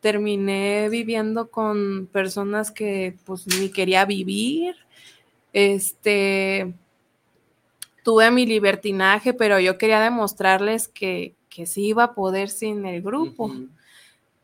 [0.00, 4.76] Terminé viviendo con personas que pues ni quería vivir.
[5.52, 6.74] Este,
[8.02, 13.00] tuve mi libertinaje, pero yo quería demostrarles que, que sí iba a poder sin el
[13.00, 13.50] grupo.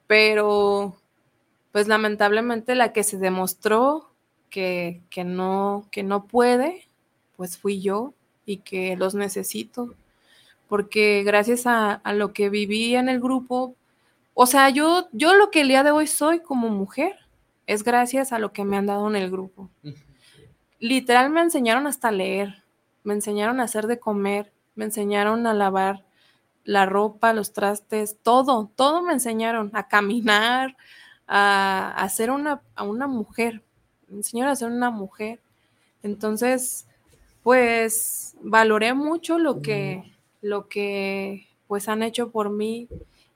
[0.07, 0.97] Pero,
[1.73, 4.11] pues lamentablemente la que se demostró
[4.51, 6.89] que, que, no, que no puede,
[7.37, 9.95] pues fui yo y que los necesito.
[10.69, 13.75] Porque gracias a, a lo que viví en el grupo,
[14.35, 17.17] o sea, yo, yo lo que el día de hoy soy como mujer
[17.67, 19.71] es gracias a lo que me han dado en el grupo.
[20.79, 22.65] Literal me enseñaron hasta a leer,
[23.05, 26.05] me enseñaron a hacer de comer, me enseñaron a lavar
[26.65, 30.77] la ropa, los trastes, todo, todo me enseñaron a caminar,
[31.33, 33.63] a, a ser una, a una mujer,
[34.09, 35.39] me enseñaron a ser una mujer.
[36.03, 36.89] Entonces,
[37.45, 40.13] pues valoré mucho lo que,
[40.43, 42.89] lo que pues han hecho por mí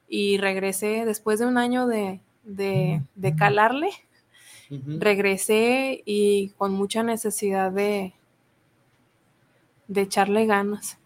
[0.09, 3.91] y regresé después de un año de, de, de calarle,
[4.71, 8.13] regresé y con mucha necesidad de,
[9.87, 10.99] de echarle ganas.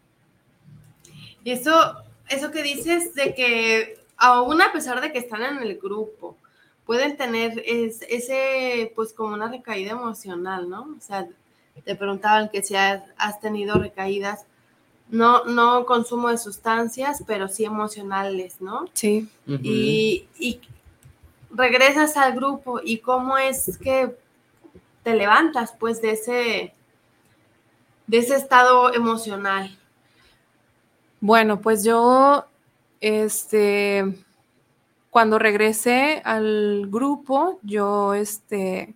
[1.44, 1.96] Y eso,
[2.30, 6.36] eso que dices de que aún a pesar de que están en el grupo,
[6.88, 10.94] pueden tener ese, pues como una recaída emocional, ¿no?
[10.96, 11.28] O sea,
[11.84, 13.02] te preguntaban que si has,
[13.42, 14.46] tenido recaídas,
[15.10, 18.86] no, no consumo de sustancias, pero sí emocionales, ¿no?
[18.94, 19.28] Sí.
[19.46, 20.62] y, y
[21.50, 24.16] regresas al grupo y cómo es que
[25.02, 26.74] te levantas pues de ese
[28.06, 29.78] de ese estado emocional?
[31.20, 32.46] Bueno, pues yo,
[32.98, 34.24] este,
[35.10, 38.94] cuando regresé al grupo, yo, este,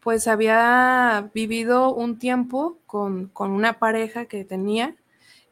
[0.00, 4.96] pues había vivido un tiempo con, una pareja que tenía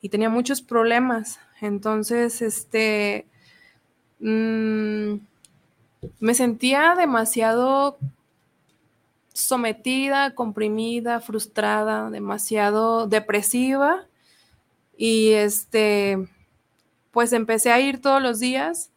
[0.02, 1.38] y tenía muchos problemas.
[1.60, 3.26] Entonces, este,
[4.18, 5.14] mm,
[6.20, 7.98] me sentía demasiado
[9.32, 14.06] sometida, comprimida, frustrada, demasiado depresiva.
[14.96, 16.28] Y este,
[17.10, 18.90] pues empecé a ir todos los días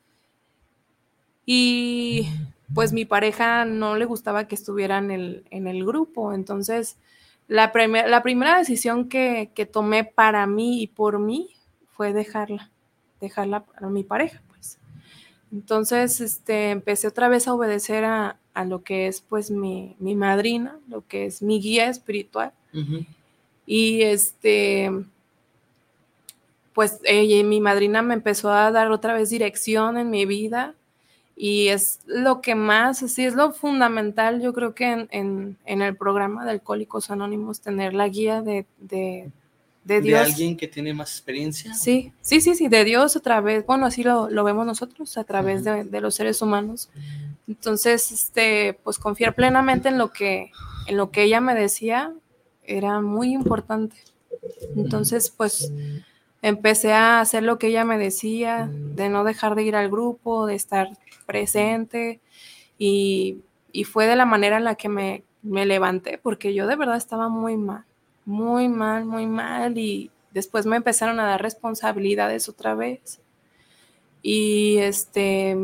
[1.45, 2.27] y
[2.73, 6.33] pues mi pareja no le gustaba que estuviera en el, en el grupo.
[6.33, 6.97] Entonces,
[7.47, 7.71] la,
[8.07, 11.49] la primera decisión que, que, tomé para mí y por mí
[11.91, 12.71] fue dejarla,
[13.19, 14.41] dejarla a mi pareja.
[15.53, 21.05] Entonces, este, empecé otra vez a obedecer a, lo que es, pues, mi, madrina, lo
[21.07, 22.53] que es mi guía espiritual.
[23.67, 24.89] Y, este,
[26.73, 30.75] pues, ella, mi madrina me empezó a dar otra vez dirección en mi vida.
[31.35, 36.45] Y es lo que más, así es lo fundamental, yo creo que en, el programa
[36.45, 38.67] de Alcohólicos Anónimos, tener la guía de
[39.83, 40.19] de Dios.
[40.19, 41.73] ¿De alguien que tiene más experiencia?
[41.73, 45.63] Sí, sí, sí, sí, de Dios a través, bueno, así lo, vemos nosotros, a través
[45.63, 46.89] de, los seres humanos.
[47.47, 50.51] Entonces, este, pues confiar plenamente en lo que,
[50.87, 52.13] en lo que ella me decía
[52.63, 53.97] era muy importante.
[54.75, 55.71] Entonces, pues
[56.43, 60.45] empecé a hacer lo que ella me decía, de no dejar de ir al grupo,
[60.45, 60.89] de estar
[61.25, 62.19] presente
[62.77, 63.39] y,
[63.71, 66.97] y fue de la manera en la que me, me levanté, porque yo de verdad
[66.97, 67.85] estaba muy mal
[68.25, 73.19] muy mal, muy mal y después me empezaron a dar responsabilidades otra vez.
[74.21, 75.57] Y este,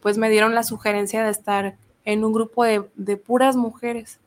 [0.00, 4.18] pues me dieron la sugerencia de estar en un grupo de, puras mujeres,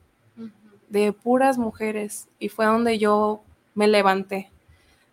[0.88, 2.28] de puras mujeres.
[2.38, 3.42] Y fue donde yo
[3.74, 4.50] me levanté.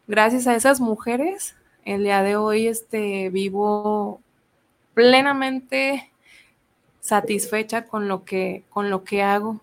[0.08, 4.22] Gracias a esas mujeres, el día de hoy este, vivo
[4.94, 6.10] plenamente
[7.02, 9.60] satisfecha con lo que, con lo que hago,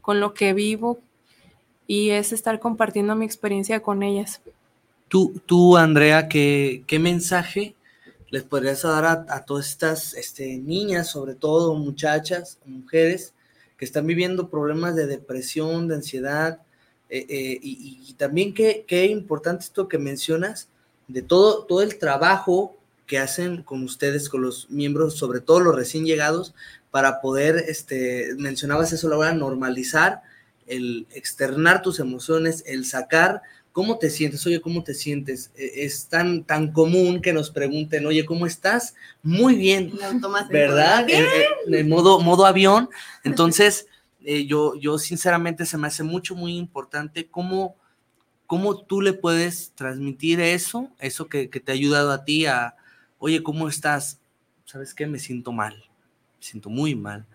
[0.00, 1.00] con lo que vivo,
[1.88, 4.40] y es estar compartiendo mi experiencia con ellas.
[5.08, 7.74] Tú, tú Andrea, ¿qué, qué mensaje
[8.28, 13.34] les podrías dar a, todas estas este, niñas, sobre todo muchachas, mujeres,
[13.76, 16.60] que están viviendo problemas de depresión, de ansiedad?
[17.10, 20.68] Eh, eh, y, también qué, qué importante esto que mencionas
[21.08, 25.74] de todo, todo el trabajo que hacen con ustedes, con los miembros, sobre todo los
[25.74, 26.54] recién llegados,
[26.90, 30.22] para poder, este, mencionabas eso, la normalizar
[30.70, 33.42] el externar tus emociones, el sacar
[33.72, 35.50] cómo te sientes, oye, ¿cómo te sientes?
[35.56, 38.94] E, es tan, tan común que nos pregunten, oye, ¿cómo estás?
[39.22, 39.92] Muy bien,
[40.50, 41.06] ¿verdad?
[41.08, 42.88] En, modo, modo avión.
[43.24, 43.86] Entonces,
[44.24, 47.76] eh, yo, yo sinceramente se me hace mucho, muy importante cómo,
[48.46, 52.76] cómo tú le puedes transmitir eso, eso que, te ha ayudado a ti a,
[53.18, 54.20] oye, ¿cómo estás?
[54.64, 55.06] ¿Sabes qué?
[55.06, 57.26] Me siento mal, me siento muy mal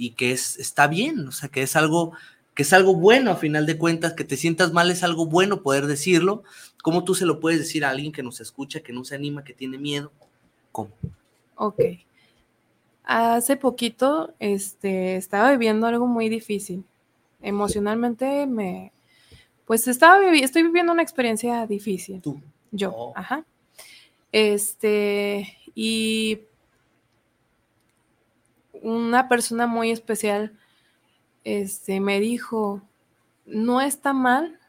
[0.00, 2.12] y que es, está bien, o sea, que es algo
[2.54, 5.62] que es algo bueno a final de cuentas, que te sientas mal es algo bueno
[5.62, 6.42] poder decirlo.
[6.82, 9.44] ¿Cómo tú se lo puedes decir a alguien que nos escucha, que no se anima,
[9.44, 10.10] que tiene miedo?
[10.72, 10.90] ¿Cómo?
[11.54, 11.80] Ok.
[13.12, 16.84] Hace poquito este, estaba viviendo algo muy difícil.
[17.42, 18.92] Emocionalmente me,
[19.64, 22.20] pues estaba estoy viviendo una experiencia difícil.
[22.22, 22.40] Tú.
[22.70, 23.12] Yo, oh.
[23.16, 23.44] ajá.
[24.30, 26.42] Este, y
[28.80, 30.56] una persona muy especial
[31.42, 32.80] este, me dijo,
[33.44, 34.60] no está mal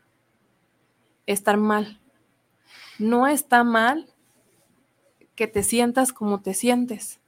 [1.27, 1.99] estar mal.
[2.97, 4.09] No está mal
[5.35, 7.20] que te sientas como te sientes.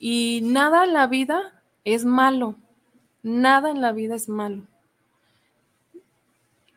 [0.00, 2.56] Y nada en la vida es malo.
[3.22, 4.62] Nada en la vida es malo.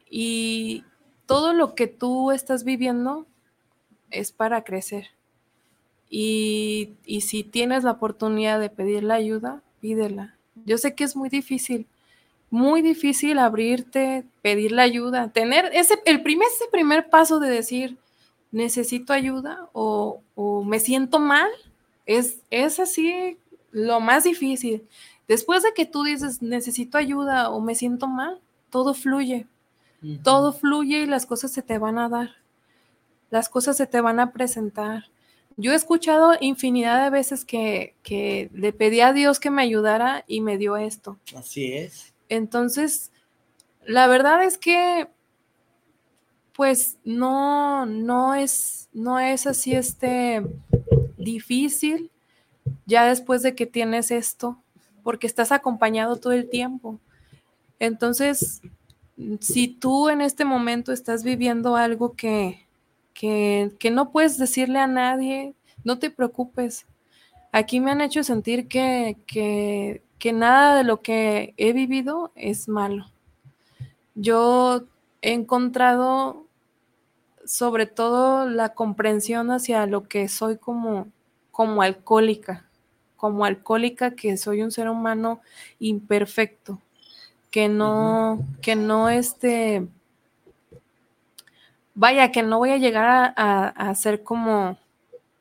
[0.07, 0.83] Y
[1.25, 3.25] todo lo que tú estás viviendo
[4.11, 5.07] es para crecer.
[6.09, 10.35] Y, y, si tienes la oportunidad de pedir la ayuda, pídela.
[10.65, 11.87] Yo sé que es muy difícil,
[12.51, 17.97] muy difícil abrirte, pedir la ayuda, tener ese, el primer, ese primer paso de decir,
[18.51, 20.21] necesito ayuda o,
[20.63, 21.49] me siento mal,
[22.05, 23.37] es, es así
[23.71, 24.87] lo más difícil.
[25.27, 28.39] Después de que tú dices, necesito ayuda o me siento mal,
[28.69, 29.47] todo fluye.
[30.21, 32.31] Todo fluye y las cosas se te van a dar.
[33.29, 35.05] Las cosas se te van a presentar.
[35.55, 40.25] Yo he escuchado infinidad de veces que, que le pedí a Dios que me ayudara
[40.27, 41.17] y me dio esto.
[41.37, 42.13] Así es.
[42.27, 43.11] Entonces,
[43.85, 45.07] la verdad es que,
[46.53, 50.43] pues, no, no es, no es así este
[51.23, 52.11] difícil
[52.85, 54.57] ya después de que tienes esto,
[55.03, 56.99] porque estás acompañado todo el tiempo.
[57.79, 58.61] Entonces,
[59.39, 62.65] si tú en este momento estás viviendo algo que,
[63.13, 65.53] que, que, no puedes decirle a nadie,
[65.83, 66.85] no te preocupes.
[67.51, 72.67] Aquí me han hecho sentir que, que, que nada de lo que he vivido es
[72.67, 73.05] malo.
[74.15, 74.85] Yo
[75.21, 76.42] he encontrado
[77.45, 81.07] sobre todo la comprensión hacia lo que soy como,
[81.51, 82.65] como alcohólica,
[83.17, 85.41] como alcohólica que soy un ser humano
[85.79, 86.79] imperfecto,
[87.51, 89.87] que no, que no este,
[91.93, 94.77] vaya, que no voy a llegar a, a ser como,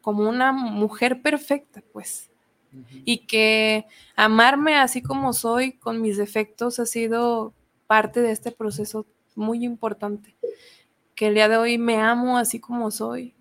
[0.00, 2.28] como una mujer perfecta, pues.
[3.04, 3.86] Y que
[4.16, 7.52] amarme así como soy, con mis defectos, ha sido
[7.86, 10.34] parte de este proceso muy importante.
[11.22, 13.32] Que el día de hoy me amo así como soy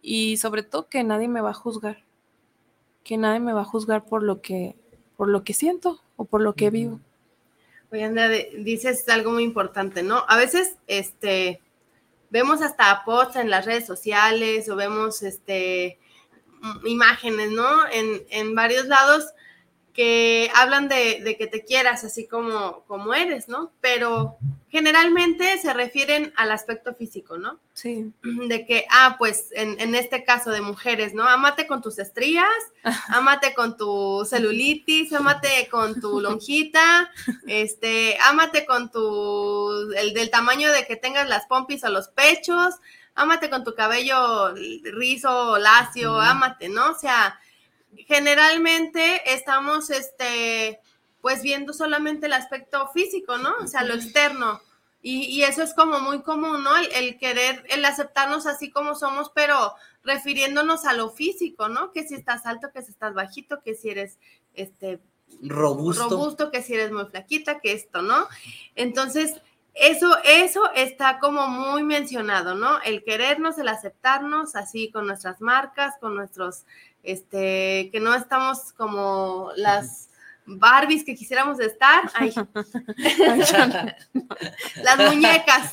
[0.00, 2.02] y sobre todo que nadie me va a juzgar,
[3.04, 4.74] que nadie me va a juzgar por lo que,
[5.18, 6.98] por lo que siento o por lo que vivo.
[7.92, 10.24] Oye, Andrea, dices algo muy importante, ¿no?
[10.28, 11.60] A veces, este,
[12.30, 15.98] vemos hasta posts en las redes sociales o vemos, este,
[16.86, 17.86] imágenes, ¿no?
[17.92, 19.26] En, en varios lados
[19.96, 23.72] que hablan de, de, que te quieras así como, como eres, ¿no?
[23.80, 24.36] Pero
[24.68, 27.58] generalmente se refieren al aspecto físico, ¿no?
[27.72, 28.12] Sí.
[28.22, 31.26] De que, ah, pues en, en este caso de mujeres, ¿no?
[31.26, 32.46] Amate con tus estrías,
[33.08, 37.10] amate con tu celulitis, amate con tu lonjita,
[37.46, 42.74] este, amate con tu, el del tamaño de que tengas las pompis o los pechos,
[43.14, 46.90] ámate con tu cabello rizo, lacio, ámate, ¿no?
[46.90, 47.40] O sea,
[48.06, 50.80] generalmente estamos, este,
[51.20, 53.54] pues viendo solamente el aspecto físico, ¿no?
[53.62, 54.60] O sea, lo externo.
[55.08, 56.76] Y, eso es como muy común, ¿no?
[56.76, 61.92] El, querer, el aceptarnos así como somos, pero refiriéndonos a lo físico, ¿no?
[61.92, 64.18] Que si estás alto, que si estás bajito, que si eres,
[64.54, 64.98] este,
[65.42, 66.08] robusto.
[66.08, 68.26] robusto, que si eres muy flaquita, que esto, ¿no?
[68.74, 69.40] Entonces,
[69.74, 72.80] eso, eso está como muy mencionado, ¿no?
[72.82, 76.64] El querernos, el aceptarnos así con nuestras marcas, con nuestros,
[77.06, 80.08] este, que no estamos como las
[80.46, 82.04] Barbies que quisiéramos estar.
[84.82, 85.72] las muñecas,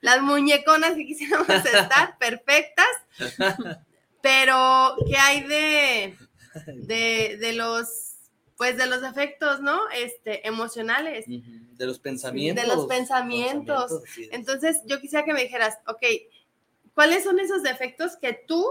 [0.00, 2.86] las muñeconas que quisiéramos estar, perfectas.
[4.22, 6.16] Pero, ¿qué hay de,
[6.66, 8.06] de, de los
[8.56, 9.78] pues de los efectos, ¿no?
[9.90, 11.26] Este, emocionales.
[11.26, 12.64] De los pensamientos.
[12.64, 14.02] De los pensamientos.
[14.30, 16.02] Entonces, yo quisiera que me dijeras, ok,
[16.94, 18.66] ¿cuáles son esos defectos que tú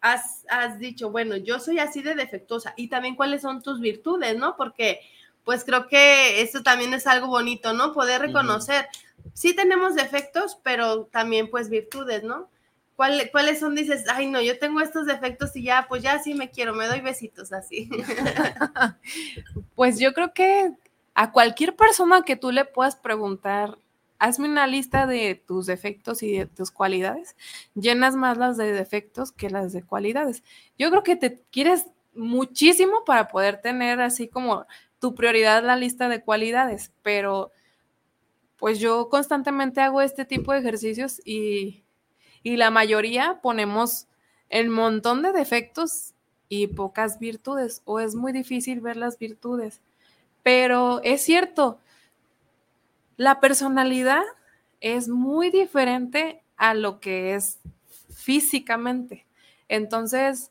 [0.00, 2.74] has, has, dicho, bueno, yo soy así de defectuosa?
[2.76, 4.56] Y también cuáles son tus virtudes, ¿no?
[4.56, 5.00] Porque,
[5.44, 7.92] pues creo que eso también es algo bonito, ¿no?
[7.92, 8.88] Poder reconocer.
[9.32, 12.48] Sí tenemos defectos, pero también pues virtudes, ¿no?
[12.96, 13.76] ¿Cuáles son?
[13.76, 16.88] Dices, ay, no, yo tengo estos defectos y ya, pues ya sí me quiero, me
[16.88, 17.88] doy besitos así.
[19.76, 20.72] pues yo creo que
[21.14, 23.78] a cualquier persona que tú le puedas preguntar,
[24.18, 27.36] hazme una lista de tus defectos y de tus cualidades,
[27.74, 30.42] llenas más las de defectos que las de cualidades.
[30.78, 34.66] Yo creo que te quieres muchísimo para poder tener así como
[34.98, 37.52] tu prioridad la lista de cualidades, pero
[38.56, 41.84] pues yo constantemente hago este tipo de ejercicios y
[42.42, 44.06] y la mayoría ponemos
[44.48, 46.14] el montón de defectos
[46.48, 49.82] y pocas virtudes, o es muy difícil ver las virtudes.
[50.42, 51.78] Pero es cierto,
[53.18, 54.22] la personalidad
[54.80, 57.58] es muy diferente a lo que es
[58.10, 59.26] físicamente.
[59.68, 60.50] Entonces,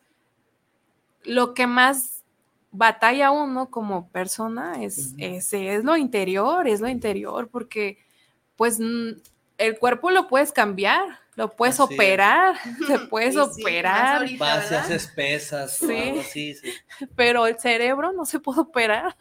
[1.23, 2.23] lo que más
[2.71, 7.97] batalla uno como persona es, es, es, lo interior, es lo interior, porque
[8.57, 12.55] pues el cuerpo lo puedes cambiar, lo puedes operar,
[12.87, 14.17] te puedes operar.
[14.17, 16.23] Ahorita, espesas, sí.
[16.33, 16.55] sí.
[17.15, 19.15] Pero el cerebro no se puede operar.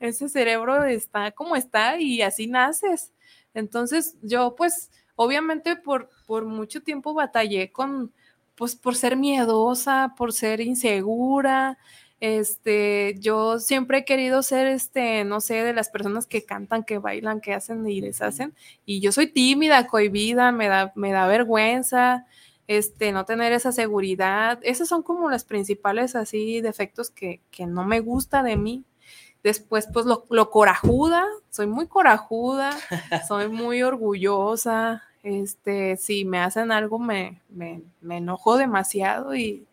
[0.00, 3.12] Ese cerebro está como está y así naces.
[3.54, 8.12] Entonces yo pues obviamente por, por mucho tiempo batallé con,
[8.56, 11.78] pues por ser miedosa, por ser insegura,
[12.22, 16.98] este, yo siempre he querido ser, este, no sé, de las personas que cantan, que
[16.98, 18.54] bailan, que hacen y deshacen.
[18.86, 22.24] Y yo soy tímida, cohibida, me da, me da vergüenza,
[22.68, 24.60] este, no tener esa seguridad.
[24.62, 28.84] Esos son como los principales así defectos que, que no me gusta de mí.
[29.42, 32.70] Después, pues lo, lo corajuda, soy muy corajuda,
[33.26, 35.02] soy muy orgullosa.
[35.24, 39.66] Este, si me hacen algo, me, me, me enojo demasiado y,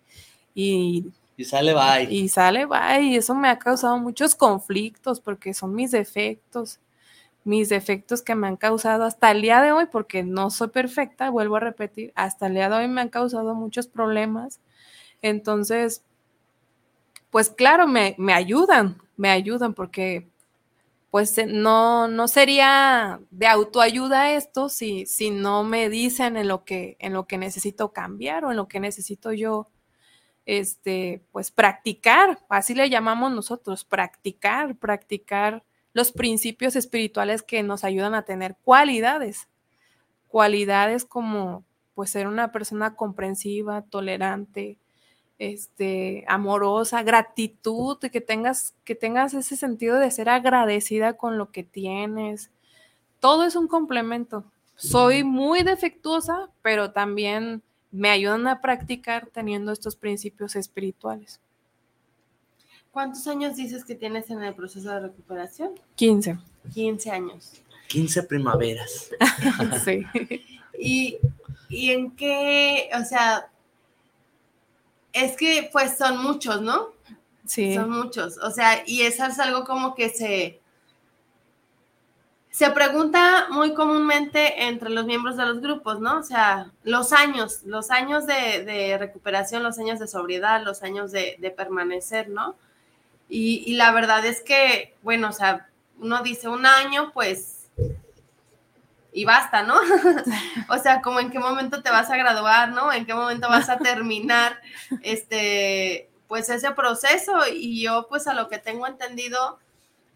[0.55, 2.13] y y sale bye.
[2.13, 3.01] Y sale bye.
[3.01, 6.81] Y eso me ha causado muchos conflictos porque son mis defectos.
[7.45, 11.29] Mis defectos que me han causado hasta el día de hoy, porque no soy perfecta,
[11.29, 14.59] vuelvo a repetir, hasta el día de hoy me han causado muchos problemas.
[15.21, 16.03] Entonces,
[17.29, 20.27] pues claro, me, me ayudan, me ayudan porque
[21.09, 26.65] pues eh, no, no sería de autoayuda esto si, si no me dicen en lo,
[26.65, 29.69] que, en lo que necesito cambiar o en lo que necesito yo
[30.49, 38.15] este, pues practicar, así le llamamos nosotros, practicar, practicar los principios espirituales que nos ayudan
[38.15, 39.47] a tener cualidades,
[40.27, 44.79] cualidades como pues ser una persona comprensiva, tolerante,
[45.37, 51.63] este, amorosa, gratitud, que tengas, que tengas ese sentido de ser agradecida con lo que
[51.63, 52.49] tienes.
[53.19, 54.45] Todo es un complemento.
[54.73, 57.61] Soy muy defectuosa, pero también
[57.91, 61.39] me ayudan a practicar teniendo estos principios espirituales.
[62.91, 65.71] ¿Cuántos años dices que tienes en el proceso de recuperación?
[65.95, 66.37] 15.
[66.73, 67.53] 15 años.
[67.87, 69.09] 15 primaveras.
[69.83, 70.05] sí.
[70.77, 71.17] ¿Y,
[71.69, 73.51] ¿Y en qué, o sea,
[75.13, 76.89] es que pues son muchos, ¿no?
[77.45, 77.75] Sí.
[77.75, 78.37] Son muchos.
[78.37, 80.58] O sea, y eso es algo como que se,
[82.51, 86.17] se pregunta muy comúnmente entre los miembros de los grupos, ¿no?
[86.17, 91.53] O sea, los años, los años de, recuperación, los años de sobriedad, los años de,
[91.55, 92.55] permanecer, ¿no?
[93.29, 95.69] Y, la verdad es que, bueno, o sea,
[95.99, 97.69] uno dice un año, pues,
[99.13, 99.75] y basta, ¿no?
[100.69, 102.91] o sea, como en qué momento te vas a graduar, ¿no?
[102.91, 104.59] En qué momento vas a terminar,
[105.03, 107.47] este, pues ese proceso.
[107.51, 109.59] Y yo, pues, a lo que tengo entendido,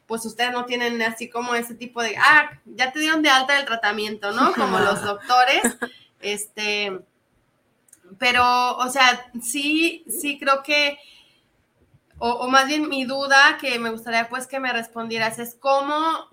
[0.08, 3.58] pues ustedes no tienen así como ese tipo de, ah, ya te dieron de alta
[3.58, 4.54] el tratamiento, ¿no?
[4.56, 5.64] Como los doctores,
[6.20, 7.00] este,
[8.18, 10.98] pero, o sea, sí, sí creo que,
[12.18, 16.28] o, más bien mi duda que me gustaría pues que me respondieras es cómo,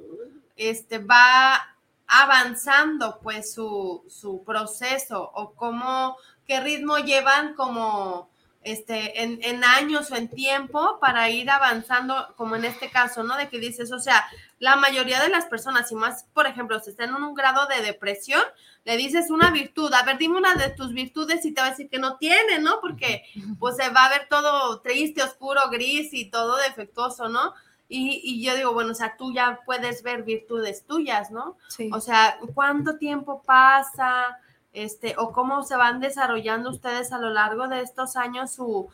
[0.57, 6.17] este, va avanzando pues su, su proceso o cómo,
[6.47, 8.30] qué ritmo llevan como
[8.63, 13.37] este, en, años o en tiempo para ir avanzando, como en este caso, ¿no?
[13.37, 14.27] De que dices, o sea,
[14.59, 17.81] la mayoría de las personas, y más, por ejemplo, si están en un grado de
[17.81, 18.43] depresión,
[18.85, 21.71] le dices una virtud, a ver, dime una de tus virtudes y te va a
[21.71, 22.81] decir que no tiene, ¿no?
[22.81, 23.25] Porque
[23.59, 27.55] pues se va a ver todo triste, oscuro, gris y todo defectuoso, ¿no?
[27.89, 31.57] Y, y, yo digo, bueno, o sea, tú ya puedes ver virtudes tuyas, ¿no?
[31.69, 31.91] Sí.
[31.93, 34.39] O sea, ¿cuánto tiempo pasa?
[34.73, 38.89] Este, o cómo se van desarrollando ustedes a lo largo de estos años su,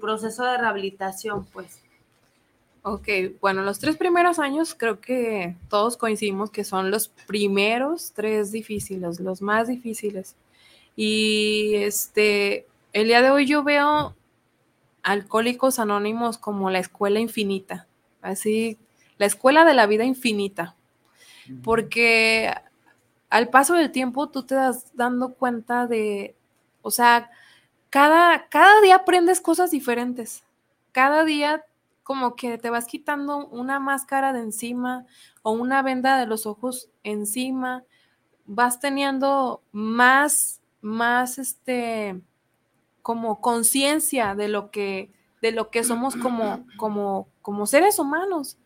[0.00, 1.80] proceso de rehabilitación, pues.
[2.82, 3.08] Ok,
[3.40, 9.20] bueno, los tres primeros años creo que todos coincidimos que son los primeros tres difíciles,
[9.20, 10.36] los más difíciles.
[10.94, 14.14] Y este, el día de hoy yo veo
[15.02, 17.86] Alcohólicos Anónimos como la escuela infinita,
[18.20, 18.78] así,
[19.16, 20.76] la escuela de la vida infinita,
[21.62, 22.52] porque
[23.34, 26.36] al paso del tiempo tú te das dando cuenta de,
[26.82, 27.32] o sea,
[27.90, 30.44] cada, cada día aprendes cosas diferentes.
[30.92, 31.64] Cada día
[32.04, 35.04] como que te vas quitando una máscara de encima
[35.42, 37.82] o una venda de los ojos encima,
[38.46, 42.20] vas teniendo más, más, este,
[43.02, 45.10] como conciencia de lo que,
[45.42, 48.58] de lo que somos como, como, como seres humanos.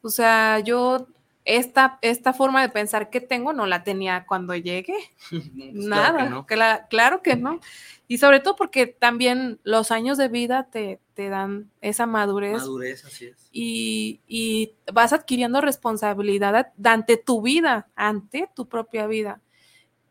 [0.00, 1.08] O sea, yo
[1.46, 4.96] esta, esta forma de pensar que tengo no la tenía cuando llegué.
[5.72, 6.44] Nada,
[6.90, 7.60] claro que, no.
[8.08, 12.58] Y sobre todo porque también los años de vida te, te dan esa madurez.
[12.58, 13.48] Madurez, así es.
[13.52, 19.40] Y, y, vas adquiriendo responsabilidad ante tu vida, ante tu propia vida.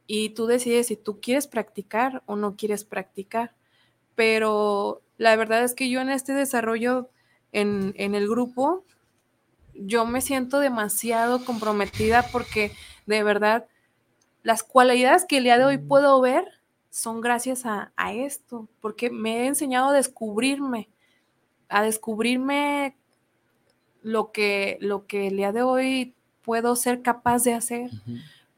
[0.07, 3.55] y tú decides si tú quieres practicar o no quieres practicar.
[4.15, 7.09] Pero la verdad es que yo en este desarrollo
[7.51, 8.85] en, en el grupo,
[9.75, 12.71] yo me siento demasiado comprometida porque
[13.05, 13.67] de verdad
[14.43, 16.45] las cualidades que el día de hoy puedo ver
[16.89, 20.89] son gracias a, a, esto, porque me he enseñado a descubrirme,
[21.67, 22.95] a descubrirme
[24.01, 27.89] lo que, lo que el día de hoy puedo ser capaz de hacer.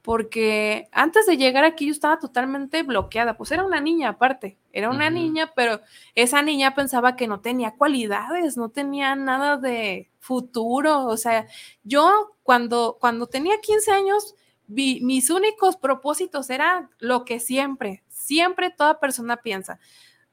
[0.07, 4.89] Porque antes de llegar aquí yo estaba totalmente bloqueada, pues era una niña aparte, era
[4.89, 5.81] una niña, pero
[6.15, 11.45] esa niña pensaba que no tenía cualidades, no tenía nada de futuro, o sea,
[11.83, 14.35] yo cuando, cuando tenía 15 años,
[14.67, 19.77] vi, mis únicos propósitos eran lo que siempre, siempre toda persona piensa,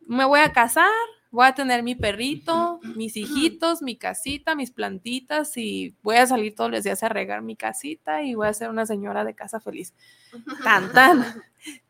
[0.07, 0.87] me voy a casar,
[1.35, 6.55] voy a tener mi perrito, mis hijitos, mi casita, mis plantitas y voy a salir
[6.55, 9.59] todos los días a regar mi casita y voy a ser una señora de casa
[9.59, 9.93] feliz.
[10.63, 11.25] Tan, tan.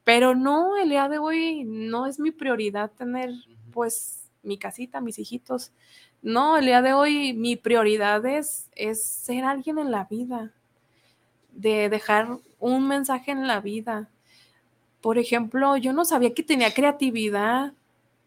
[0.03, 3.33] Pero no, el día de hoy no es mi prioridad tener
[3.71, 5.73] pues mi casita, mis hijitos.
[6.23, 10.55] No, el día de hoy mi prioridad es, es ser alguien en la vida,
[11.53, 14.09] de dejar un mensaje en la vida.
[15.03, 17.75] Por ejemplo, yo no sabía que tenía creatividad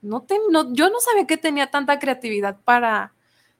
[0.01, 3.13] no, yo no sabía que tenía tanta creatividad para,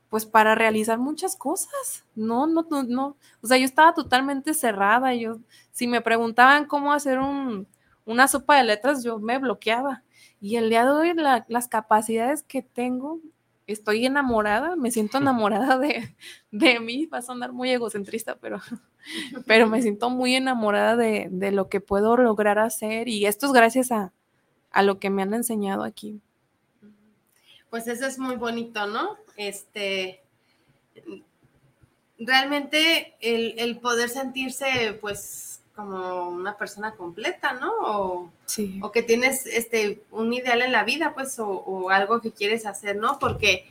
[0.09, 2.05] pues para realizar muchas cosas.
[2.15, 3.17] No, no, no, no.
[3.41, 5.13] O sea, yo estaba totalmente cerrada.
[5.13, 5.39] Yo,
[5.71, 7.67] si me preguntaban cómo hacer un,
[8.05, 10.03] una sopa de letras, yo me bloqueaba.
[10.39, 11.13] Y el día de hoy,
[11.47, 13.19] las capacidades que tengo,
[13.65, 16.15] estoy enamorada, me siento enamorada de,
[16.51, 17.07] de, mí.
[17.07, 18.61] Va a sonar muy egocentrista, pero,
[19.47, 23.07] pero me siento muy enamorada de, de, lo que puedo lograr hacer.
[23.07, 24.13] Y esto es gracias a,
[24.71, 26.21] a lo que me han enseñado aquí
[27.69, 29.17] pues eso es muy bonito, ¿no?
[29.35, 30.21] Este,
[32.19, 37.71] realmente el, poder sentirse, pues, como una persona completa, ¿no?
[37.81, 38.79] O, sí.
[38.81, 42.95] o que tienes este, un ideal en la vida, pues, o, algo que quieres hacer,
[42.95, 43.19] ¿no?
[43.19, 43.67] Porque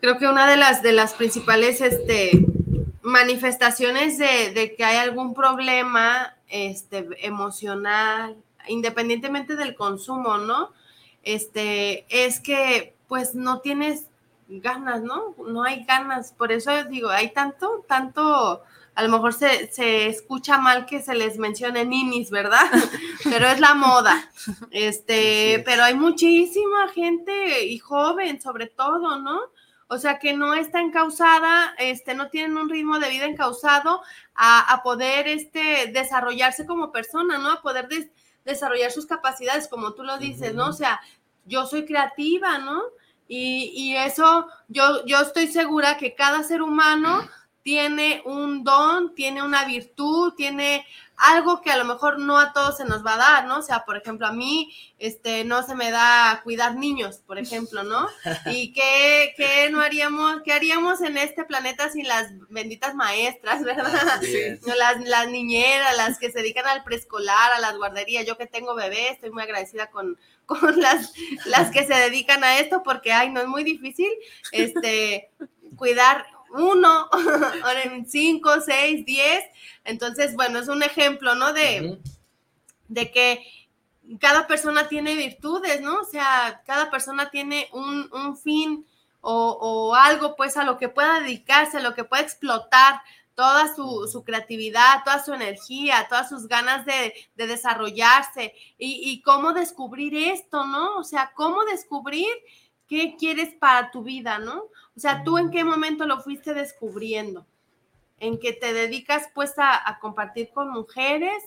[0.00, 2.32] creo que una de las, de las principales este,
[3.02, 10.72] manifestaciones de, de que hay algún problema este, emocional, independientemente del consumo, ¿no?
[11.22, 14.06] Este, es que pues no tienes
[14.48, 15.34] ganas, ¿no?
[15.38, 16.32] No hay ganas.
[16.32, 18.62] Por eso digo, hay tanto, tanto,
[18.94, 22.66] a lo mejor se, se escucha mal que se les mencione ninis, ¿verdad?
[23.24, 24.30] pero es la moda.
[24.70, 29.40] Este, pero hay muchísima gente y joven sobre todo, ¿no?
[29.88, 34.00] O sea, que no está encausada, este, no tienen un ritmo de vida encausado
[34.34, 37.50] a, a poder este, desarrollarse como persona, ¿no?
[37.50, 37.88] A poder
[38.44, 40.68] desarrollar sus capacidades, como tú lo dices, ¿no?
[40.68, 41.00] O sea,
[41.44, 42.82] yo soy creativa, ¿no?
[43.28, 47.22] Y, y, eso, yo, yo estoy segura que cada ser humano
[47.62, 50.84] tiene un don, tiene una virtud, tiene
[51.22, 53.58] algo que a lo mejor no a todos se nos va a dar, ¿no?
[53.58, 57.84] O sea, por ejemplo, a mí este, no se me da cuidar niños, por ejemplo,
[57.84, 58.08] ¿no?
[58.46, 64.20] ¿Y qué, qué no haríamos, qué haríamos en este planeta sin las benditas maestras, ¿verdad?
[64.78, 68.26] Las, las niñeras, las que se dedican al preescolar, a las guarderías.
[68.26, 71.12] Yo que tengo bebé, estoy muy agradecida con, con las,
[71.46, 74.10] las que se dedican a esto porque, ay, no es muy difícil,
[74.50, 75.30] este,
[75.76, 77.08] cuidar uno,
[77.64, 79.44] ahora en cinco, seis, diez.
[79.84, 81.52] Entonces, bueno, es un ejemplo, ¿no?
[81.52, 81.98] De,
[82.88, 83.44] de que
[84.20, 86.00] cada persona tiene virtudes, ¿no?
[86.00, 88.86] O sea, cada persona tiene un, un fin
[89.20, 93.00] o, o, algo, pues, a lo que pueda dedicarse, a lo que pueda explotar
[93.34, 99.22] toda su, su, creatividad, toda su energía, todas sus ganas de, de desarrollarse y, y,
[99.22, 100.96] cómo descubrir esto, ¿no?
[100.96, 102.28] O sea, cómo descubrir
[102.86, 104.64] qué quieres para tu vida, ¿no?
[104.96, 107.46] O sea, tú en qué momento lo fuiste descubriendo,
[108.18, 111.42] en que te dedicas pues a, a compartir con mujeres,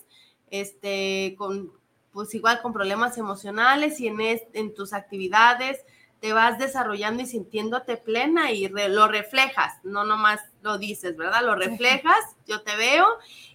[0.49, 1.71] este, con,
[2.11, 5.83] pues igual con problemas emocionales y en, en tus actividades
[6.21, 11.43] te vas desarrollando y sintiéndote plena y lo reflejas, no nomás lo dices, ¿verdad?
[11.43, 12.17] Lo reflejas,
[12.47, 13.05] yo te veo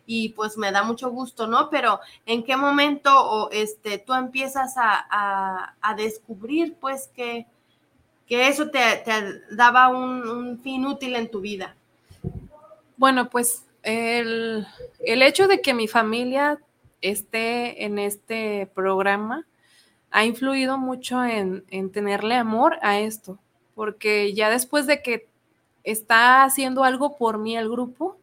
[0.07, 1.71] y pues me da mucho gusto, ¿no?
[1.71, 7.47] Pero ¿en qué momento o, este, tú empiezas a, a descubrir pues que
[8.31, 8.79] que eso te,
[9.51, 11.75] daba un, fin útil en tu vida?
[12.97, 14.65] Bueno, pues el,
[15.01, 16.61] hecho de que mi familia
[17.01, 19.49] esté en este programa
[20.13, 23.41] ha influido mucho en, en, tenerle amor a esto,
[23.75, 25.27] porque ya después de que
[25.83, 28.17] está haciendo algo por mí el grupo,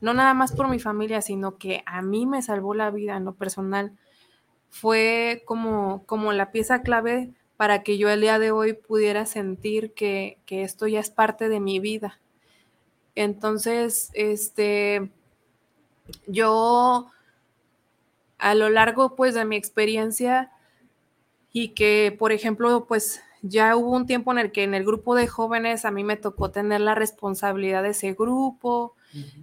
[0.00, 3.26] no nada más por mi familia, sino que a mí me salvó la vida en
[3.26, 3.92] lo personal,
[4.70, 7.30] fue como, como la pieza clave
[7.62, 11.60] para que yo el día de hoy pudiera sentir que, esto ya es parte de
[11.60, 12.18] mi vida.
[13.14, 15.12] Entonces, este,
[16.26, 17.08] yo
[18.38, 20.50] a lo largo pues de mi experiencia
[21.52, 25.14] y que, por ejemplo, pues ya hubo un tiempo en el que en el grupo
[25.14, 28.96] de jóvenes a mí me tocó tener la responsabilidad de ese grupo,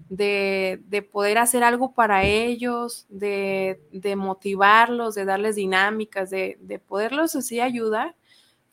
[0.09, 3.79] de, poder hacer algo para ellos, de,
[4.17, 8.15] motivarlos, de darles dinámicas, de, poderlos así ayudar.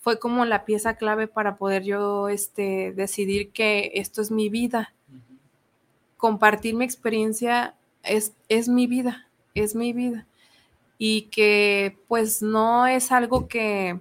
[0.00, 4.94] Fue como la pieza clave para poder yo este, decidir que esto es mi vida.
[6.16, 10.26] Compartir mi experiencia es, es mi vida, es mi vida.
[10.98, 13.98] Y que pues no es algo que,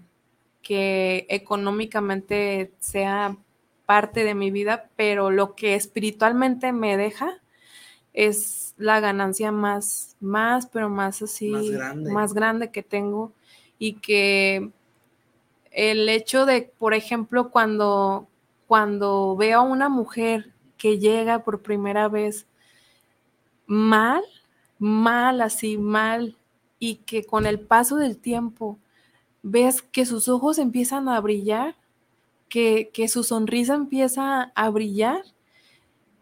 [0.62, 3.36] que económicamente sea
[3.86, 7.42] parte de mi vida, pero lo que espiritualmente me deja
[8.14, 11.52] es la ganancia más, más, pero más así,
[12.12, 13.32] más grande, que tengo.
[13.78, 14.72] Y que
[15.72, 18.28] el hecho de, por ejemplo, cuando,
[18.68, 22.48] cuando veo a una mujer que llega por primera vez
[23.66, 24.24] mal,
[24.80, 26.38] mal, así mal,
[26.80, 28.80] y que con el paso del tiempo
[29.42, 31.76] ves que sus ojos empiezan a brillar,
[32.50, 35.24] que, su sonrisa empieza a brillar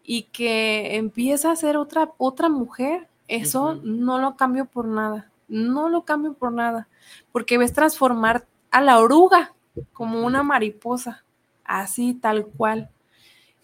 [0.02, 5.88] y que empieza a ser otra, otra mujer, eso no lo cambio por nada, no
[5.88, 6.88] lo cambio por nada,
[7.32, 9.54] porque ves transformar a la oruga
[9.92, 11.24] como una mariposa,
[11.64, 12.90] así tal cual.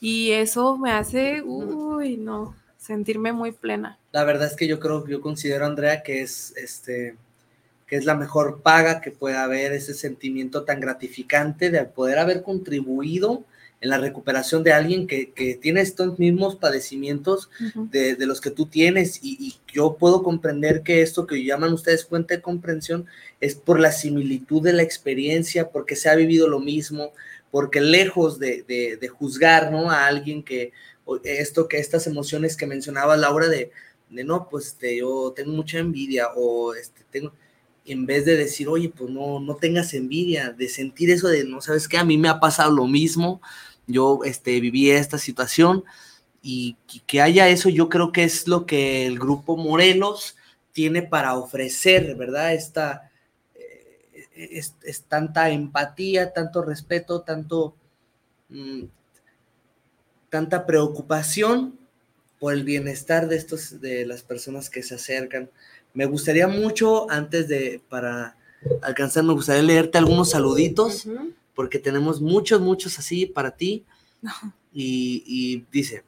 [0.00, 3.98] Y eso me hace, uy, no, sentirme muy plena.
[4.12, 7.16] La verdad es que yo creo, yo considero, Andrea, que es este
[7.90, 12.44] que es la mejor paga que puede haber, ese sentimiento tan gratificante de poder haber
[12.44, 13.42] contribuido
[13.80, 19.18] en la recuperación de alguien que, tiene estos mismos padecimientos de, los que tú tienes.
[19.24, 23.06] Y, yo puedo comprender que esto que llaman ustedes cuenta de comprensión
[23.40, 27.12] es por la similitud de la experiencia, porque se ha vivido lo mismo,
[27.50, 29.90] porque lejos de, juzgar ¿no?
[29.90, 30.72] a alguien que
[31.24, 33.72] esto que estas emociones que mencionaba Laura de,
[34.10, 37.32] de no, pues este, yo tengo mucha envidia o este, tengo
[37.92, 41.60] en vez de decir, oye, pues no, no tengas envidia, de sentir eso de, no
[41.60, 43.40] sabes qué, a mí me ha pasado lo mismo,
[43.86, 45.84] yo este, viví esta situación
[46.42, 46.76] y
[47.06, 50.36] que haya eso, yo creo que es lo que el grupo Morelos
[50.72, 52.54] tiene para ofrecer, ¿verdad?
[52.54, 53.10] Esta,
[53.54, 57.74] eh, es, tanta empatía, tanto respeto, tanto,
[58.48, 58.84] mm,
[60.28, 61.78] tanta preocupación
[62.38, 65.50] por el bienestar de estos, de las personas que se acercan
[65.94, 68.36] me gustaría mucho, antes de, para
[68.82, 71.06] alcanzar, me gustaría leerte algunos saluditos,
[71.54, 73.84] porque tenemos muchos, muchos así para ti.
[74.72, 76.04] Y, y, dice,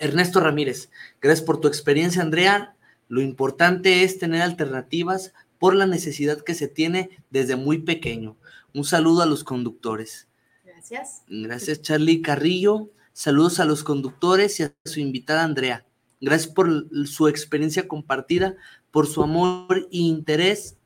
[0.00, 0.88] Ernesto Ramírez,
[1.20, 2.74] gracias por tu experiencia, Andrea.
[3.08, 8.36] Lo importante es tener alternativas por la necesidad que se tiene desde muy pequeño.
[8.72, 10.28] Un saludo a los conductores.
[10.64, 11.22] Gracias.
[11.28, 12.90] Gracias, Charlie Carrillo.
[13.12, 15.85] Saludos a los conductores y a su invitada Andrea.
[16.20, 18.56] Gracias por su experiencia compartida,
[18.90, 20.76] por su amor e interés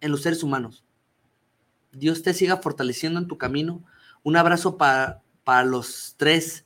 [0.00, 0.84] en los seres humanos.
[1.92, 3.84] Dios te siga fortaleciendo en tu camino.
[4.22, 6.64] Un abrazo para, para los tres.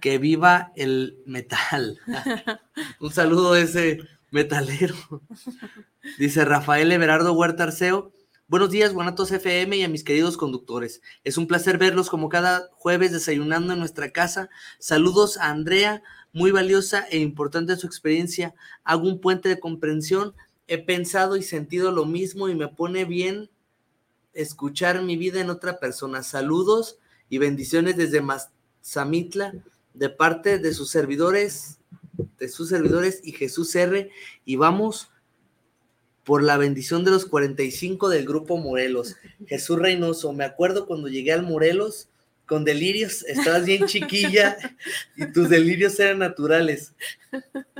[0.00, 1.98] Que viva el metal.
[3.00, 3.98] Un saludo a ese
[4.30, 4.94] metalero.
[6.18, 8.12] Dice Rafael Everardo Huerta Arceo.
[8.48, 11.00] Buenos días, Guanatos FM y a mis queridos conductores.
[11.24, 14.50] Es un placer verlos como cada jueves desayunando en nuestra casa.
[14.78, 16.02] Saludos a Andrea,
[16.32, 18.54] muy valiosa e importante su experiencia.
[18.84, 20.34] Hago un puente de comprensión.
[20.66, 23.50] He pensado y sentido lo mismo y me pone bien
[24.32, 26.22] escuchar mi vida en otra persona.
[26.22, 29.54] Saludos y bendiciones desde Mazamitla
[29.94, 31.78] de parte de sus servidores,
[32.38, 34.10] de sus servidores y Jesús R.
[34.44, 35.10] Y vamos
[36.24, 39.16] por la bendición de los 45 del grupo Morelos.
[39.46, 42.08] Jesús Reynoso, me acuerdo cuando llegué al Morelos
[42.46, 44.56] con delirios, estabas bien chiquilla
[45.16, 46.92] y tus delirios eran naturales.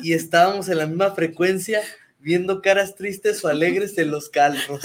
[0.02, 1.82] Y estábamos en la misma frecuencia
[2.18, 4.82] viendo caras tristes o alegres en los calvos.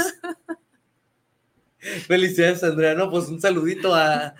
[2.08, 2.96] Felicidades, Andrea.
[2.96, 4.36] No, pues un saludito a,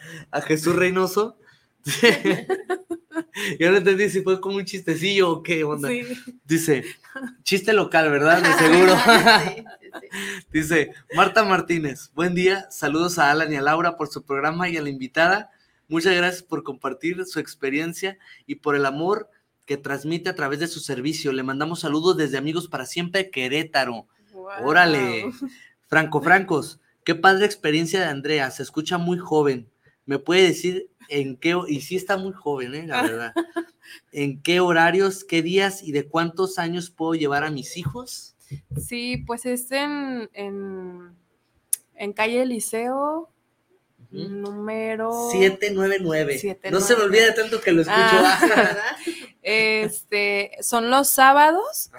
[0.46, 1.38] Jesús Reynoso.
[3.60, 5.90] Yo no entendí si fue como un chistecillo o qué onda.
[6.44, 6.84] Dice,
[7.44, 8.42] chiste local, ¿verdad?
[8.42, 8.96] De seguro.
[10.52, 14.78] Dice, Marta Martínez, buen día, saludos a Alan y a Laura por su programa y
[14.78, 15.52] a la invitada.
[15.88, 19.30] Muchas gracias por compartir su experiencia y por el amor
[19.66, 21.32] que transmite a través de su servicio.
[21.34, 24.08] Le mandamos saludos desde Amigos para Siempre Querétaro.
[24.64, 25.26] Órale.
[25.88, 29.70] Franco Francos, qué padre experiencia de Andrea, se escucha muy joven.
[30.06, 32.88] ¿Me puede decir en qué, y sí está muy joven, ¿eh?
[32.88, 33.34] la verdad,
[34.14, 38.37] en qué horarios, qué días y de cuántos años puedo llevar a mis hijos?
[38.78, 43.30] Sí, pues es en, en, calle Liceo,
[44.12, 46.58] número 799.
[46.72, 47.98] No se me olvida tanto que lo escucho.
[48.00, 48.96] Ah,
[49.50, 51.90] Este, son los sábados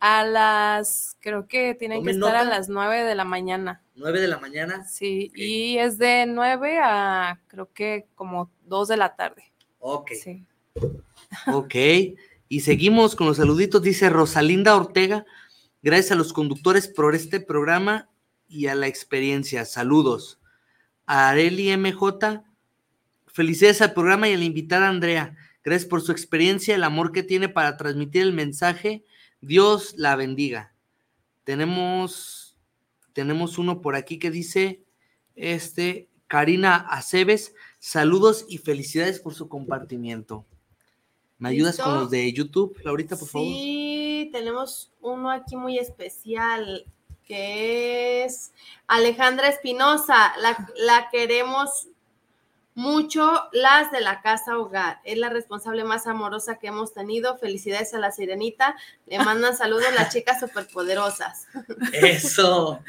[0.00, 3.80] a las, creo que tienen que estar a las 9 de la mañana.
[3.94, 4.84] 9 de la mañana.
[4.84, 9.52] Sí, y es de 9 a creo que como 2 de la tarde.
[9.78, 10.10] Ok.
[10.20, 10.44] Sí.
[11.46, 11.74] Ok.
[12.48, 13.82] Y seguimos con los saluditos.
[13.82, 15.24] Dice Rosalinda Ortega.
[15.86, 18.10] Gracias a los conductores por este programa
[18.48, 19.64] y a la experiencia.
[19.64, 20.40] Saludos.
[21.06, 22.42] A Areli MJ.
[23.28, 25.36] Felicidades al programa y a la invitada Andrea.
[25.62, 29.04] Gracias por su experiencia, el amor que tiene para transmitir el mensaje.
[29.40, 30.74] Dios la bendiga.
[31.44, 32.58] Tenemos,
[33.12, 34.82] tenemos uno por aquí que dice,
[35.36, 40.46] este, Karina Aceves, saludos y felicidades por su compartimiento.
[41.38, 43.48] ¿Me ayudas con los de YouTube, Laurita, por favor?
[43.48, 46.86] Sí, tenemos uno aquí muy especial,
[47.26, 48.52] que es
[48.86, 50.32] Alejandra Espinosa.
[50.40, 51.88] La, la queremos
[52.76, 55.00] mucho las de la casa hogar.
[55.02, 57.38] Es la responsable más amorosa que hemos tenido.
[57.38, 58.76] Felicidades a la sirenita.
[59.06, 61.48] Le mandan saludos las chicas superpoderosas.
[61.92, 62.80] Eso.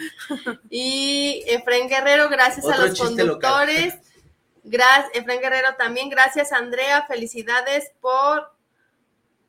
[0.70, 3.95] y Efren Guerrero, gracias a los conductores.
[4.70, 6.09] Gracias, Efren Guerrero también.
[6.09, 7.05] Gracias, Andrea.
[7.07, 8.51] Felicidades por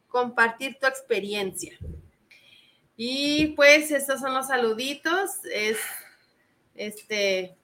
[0.06, 1.76] compartir tu experiencia.
[2.96, 5.44] Y pues estos son los saluditos.
[5.52, 5.78] Es
[6.76, 7.56] este,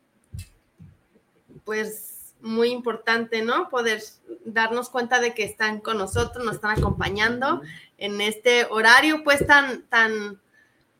[1.65, 3.69] pues muy importante, ¿no?
[3.69, 4.03] Poder
[4.45, 7.63] darnos cuenta de que están con nosotros, nos están acompañando
[7.99, 10.41] en este horario, pues tan, tan,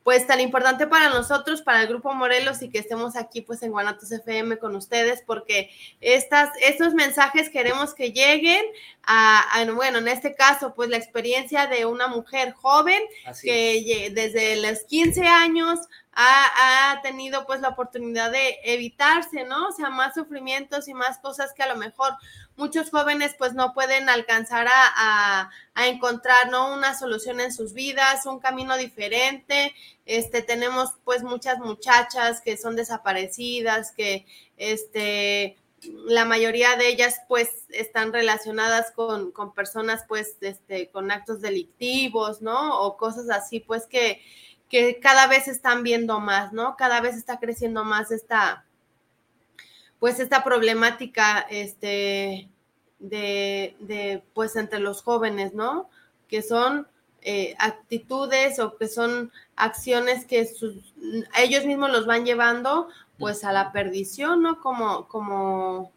[0.05, 3.71] pues tan importante para nosotros, para el Grupo Morelos y que estemos aquí pues en
[3.71, 8.63] Guanatos FM con ustedes, porque estas, estos mensajes queremos que lleguen
[9.01, 9.43] a,
[9.73, 13.01] bueno, en este caso, pues la experiencia de una mujer joven
[13.41, 15.79] que desde los 15 años
[16.15, 19.69] ha, tenido pues la oportunidad de evitarse, ¿no?
[19.69, 22.13] O sea, más sufrimientos y más cosas que a lo mejor
[22.57, 26.73] muchos jóvenes pues no pueden alcanzar a, a, encontrar, ¿no?
[26.73, 29.73] Una solución en sus vidas, un camino diferente.
[30.05, 34.25] Este, tenemos pues muchas muchachas que son desaparecidas, que
[34.57, 35.57] este,
[36.05, 42.41] la mayoría de ellas pues están relacionadas con, con personas pues este, con actos delictivos,
[42.41, 42.79] ¿no?
[42.81, 44.21] O cosas así pues que
[44.69, 46.75] que cada vez están viendo más, ¿no?
[46.75, 48.65] Cada vez está creciendo más esta,
[49.99, 52.49] pues esta problemática, este,
[52.99, 55.89] de, de pues entre los jóvenes, ¿no?
[56.27, 56.87] Que son
[57.21, 60.47] eh, actitudes o que son acciones que
[61.37, 62.87] ellos mismos los van llevando
[63.17, 64.59] pues a la perdición, ¿no?
[64.61, 65.91] Como, como,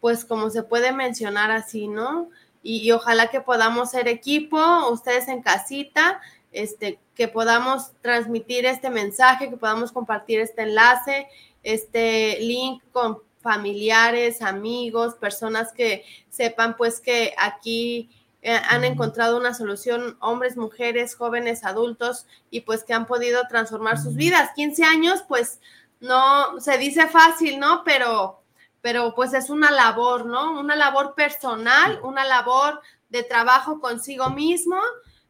[0.00, 2.28] pues como se puede mencionar así, ¿no?
[2.62, 4.58] Y, y, ojalá que podamos ser equipo,
[4.90, 6.20] ustedes en casita,
[6.50, 11.28] este, que podamos transmitir este mensaje, que podamos compartir este enlace,
[11.62, 18.08] este link con familiares, amigos, personas que sepan pues que aquí
[18.40, 23.98] eh, han encontrado una solución, hombres, mujeres, jóvenes, adultos, y pues que han podido transformar
[23.98, 24.50] sus vidas.
[24.56, 25.60] 15 años, pues
[26.00, 27.84] no se dice fácil, ¿no?
[27.84, 28.42] Pero,
[28.80, 30.58] pero pues es una labor, ¿no?
[30.58, 32.80] Una labor personal, una labor
[33.10, 34.78] de trabajo consigo mismo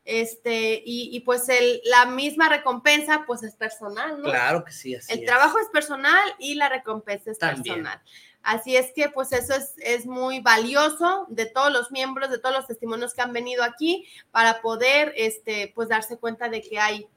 [0.04, 4.24] este, y, pues el, la misma recompensa pues es personal, ¿no?
[4.24, 8.02] Claro que sí, así El trabajo es personal y la recompensa es personal.
[8.42, 12.54] Así es que pues eso es, es, muy valioso de todos los miembros, de todos
[12.54, 17.08] los testimonios que han venido aquí para poder, este, pues darse cuenta de que hay,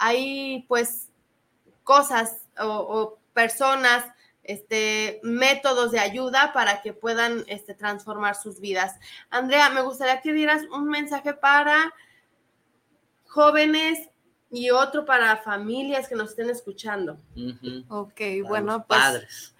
[0.00, 1.08] hay pues
[1.84, 4.04] cosas o, personas,
[4.42, 8.96] este, métodos de ayuda para que puedan este, transformar sus vidas.
[9.30, 11.94] Andrea, me gustaría que dieras un mensaje para
[13.32, 14.10] jóvenes
[14.50, 17.18] y otro para familias que nos estén escuchando.
[17.88, 19.54] Ok, bueno, pues padres.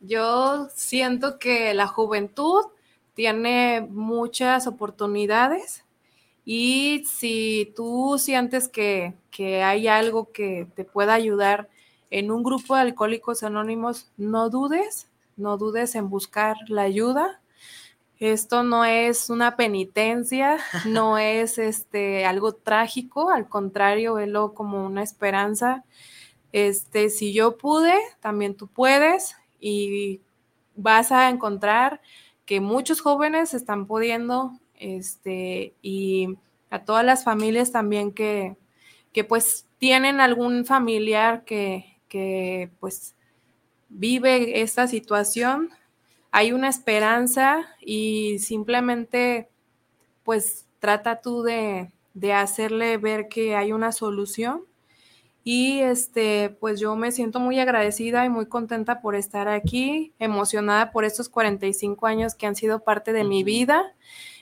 [0.00, 2.62] yo siento que la juventud
[3.14, 5.84] tiene muchas oportunidades
[6.44, 11.68] y si tú sientes que, que hay algo que te pueda ayudar
[12.10, 17.40] en un grupo de alcohólicos anónimos, no dudes, no dudes en buscar la ayuda
[18.18, 25.02] esto no es una penitencia, no es este algo trágico, al contrario, velo como una
[25.02, 25.84] esperanza.
[26.52, 30.20] Este, si yo pude, también tú puedes y
[30.74, 32.00] vas a encontrar
[32.44, 36.36] que muchos jóvenes están pudiendo este y
[36.70, 38.56] a todas las familias también que,
[39.12, 43.14] que pues tienen algún familiar que, que pues
[43.88, 45.70] vive esta situación,
[46.30, 49.48] hay una esperanza y simplemente
[50.22, 51.92] pues trata tú de,
[52.34, 54.64] hacerle ver que hay una solución
[55.44, 60.90] Y este, pues yo me siento muy agradecida y muy contenta por estar aquí, emocionada
[60.90, 63.94] por estos 45 años que han sido parte de mi vida.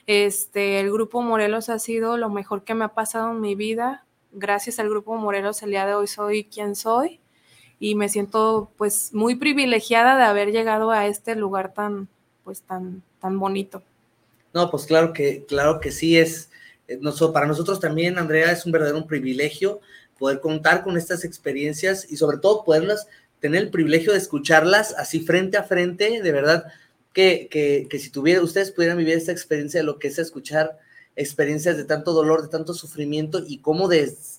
[0.07, 4.05] Este, el grupo Morelos ha sido lo mejor que me ha pasado en mi vida.
[4.31, 7.21] Gracias al grupo Morelos el día de hoy soy quien soy
[7.79, 12.07] y me siento pues muy privilegiada de haber llegado a este lugar tan
[12.43, 13.81] pues tan tan bonito.
[14.53, 16.49] No, pues claro que claro que sí es
[16.87, 16.99] eh,
[17.33, 19.81] para nosotros también Andrea es un verdadero privilegio
[20.17, 23.07] poder contar con estas experiencias y sobre todo poderlas
[23.39, 26.65] tener el privilegio de escucharlas así frente a frente, de verdad,
[27.13, 30.79] que, que, que si tuviera, ustedes pudieran vivir esta experiencia de lo que es escuchar
[31.15, 33.89] experiencias de tanto dolor, de tanto sufrimiento y cómo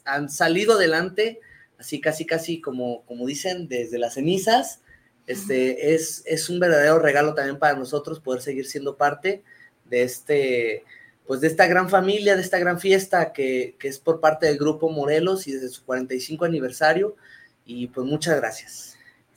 [0.05, 1.41] han salido adelante,
[1.79, 4.81] así casi, casi como, como dicen, desde las cenizas,
[5.27, 9.43] este, es, es un verdadero regalo también para nosotros poder seguir siendo parte
[9.85, 10.85] de este,
[11.27, 14.89] pues de esta gran familia, de esta gran fiesta que, es por parte del Grupo
[14.89, 17.17] Morelos y desde su 45 aniversario.
[17.65, 18.96] Y pues muchas gracias.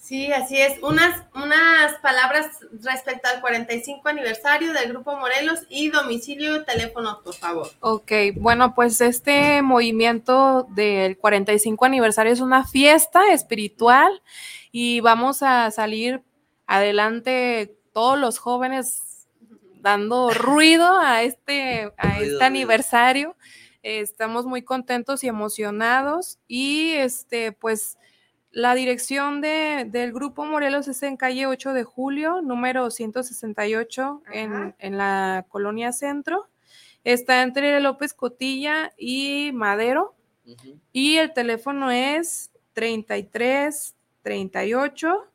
[0.10, 0.82] Sí, así es.
[0.82, 2.48] Unas, unas palabras
[2.82, 7.70] respecto al 45 aniversario del Grupo Morelos y domicilio y teléfono, por favor.
[7.80, 14.24] Ok, bueno, pues este movimiento del 45 aniversario es una fiesta espiritual
[14.72, 16.24] y vamos a salir
[16.66, 19.28] adelante todos los jóvenes
[19.76, 23.36] dando ruido a este, a este aniversario.
[23.84, 27.99] estamos muy contentos y emocionados y este, pues
[28.52, 34.76] la dirección de, del Grupo Morelos es en calle 8 de julio, número 168 en,
[34.80, 36.48] en, la colonia centro.
[37.04, 40.16] Está entre López Cotilla y Madero.
[40.92, 45.28] Y el teléfono es 33 38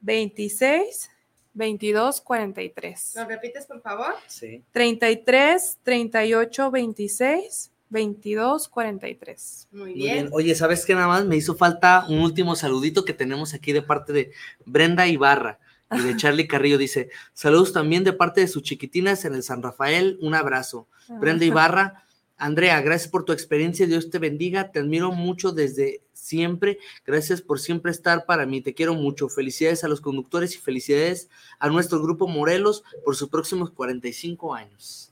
[0.00, 1.10] 26
[1.54, 3.12] 22 43.
[3.16, 4.14] ¿Lo repites, por favor?
[4.26, 4.64] Sí.
[4.72, 9.68] 33 38 26 22 43.
[9.72, 10.28] Muy bien.
[10.32, 10.94] Oye, ¿sabes qué?
[10.94, 14.32] Nada más me hizo falta un último saludito que tenemos aquí de parte de
[14.64, 15.58] Brenda Ibarra
[15.90, 16.78] y de Charlie Carrillo.
[16.78, 20.18] Dice: Saludos también de parte de sus chiquitinas en el San Rafael.
[20.20, 20.88] Un abrazo.
[21.08, 21.18] Ah.
[21.20, 22.04] Brenda Ibarra.
[22.40, 23.86] Andrea, gracias por tu experiencia.
[23.86, 24.70] Dios te bendiga.
[24.70, 26.78] Te admiro mucho desde siempre.
[27.04, 28.60] Gracias por siempre estar para mí.
[28.60, 29.28] Te quiero mucho.
[29.28, 31.28] Felicidades a los conductores y felicidades
[31.58, 35.07] a nuestro grupo Morelos por sus próximos 45 años.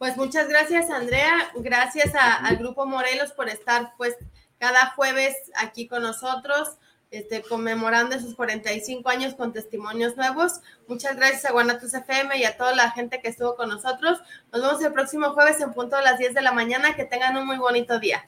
[0.00, 1.52] Pues muchas gracias, Andrea.
[1.56, 4.16] Gracias al grupo Morelos por estar pues
[4.58, 6.70] cada jueves aquí con nosotros.
[7.10, 10.62] Este, conmemorando esos 45 años con testimonios nuevos.
[10.88, 14.20] Muchas gracias a Guanatos FM y a toda la gente que estuvo con nosotros.
[14.50, 16.96] Nos vemos el próximo jueves en punto de las 10 de la mañana.
[16.96, 18.24] Que tengan un muy bonito día.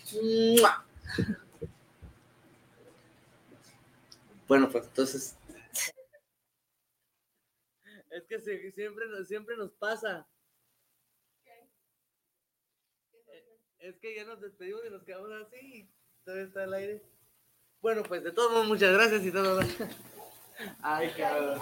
[4.46, 5.36] Bueno, pues entonces.
[8.10, 8.38] Es que
[8.74, 10.26] siempre, siempre nos pasa.
[13.82, 15.90] Es que ya nos despedimos y nos quedamos así.
[16.24, 17.02] Todavía está el aire.
[17.80, 19.60] Bueno, pues de todos modos, muchas gracias y todo.
[20.82, 21.58] Ay, cabrón.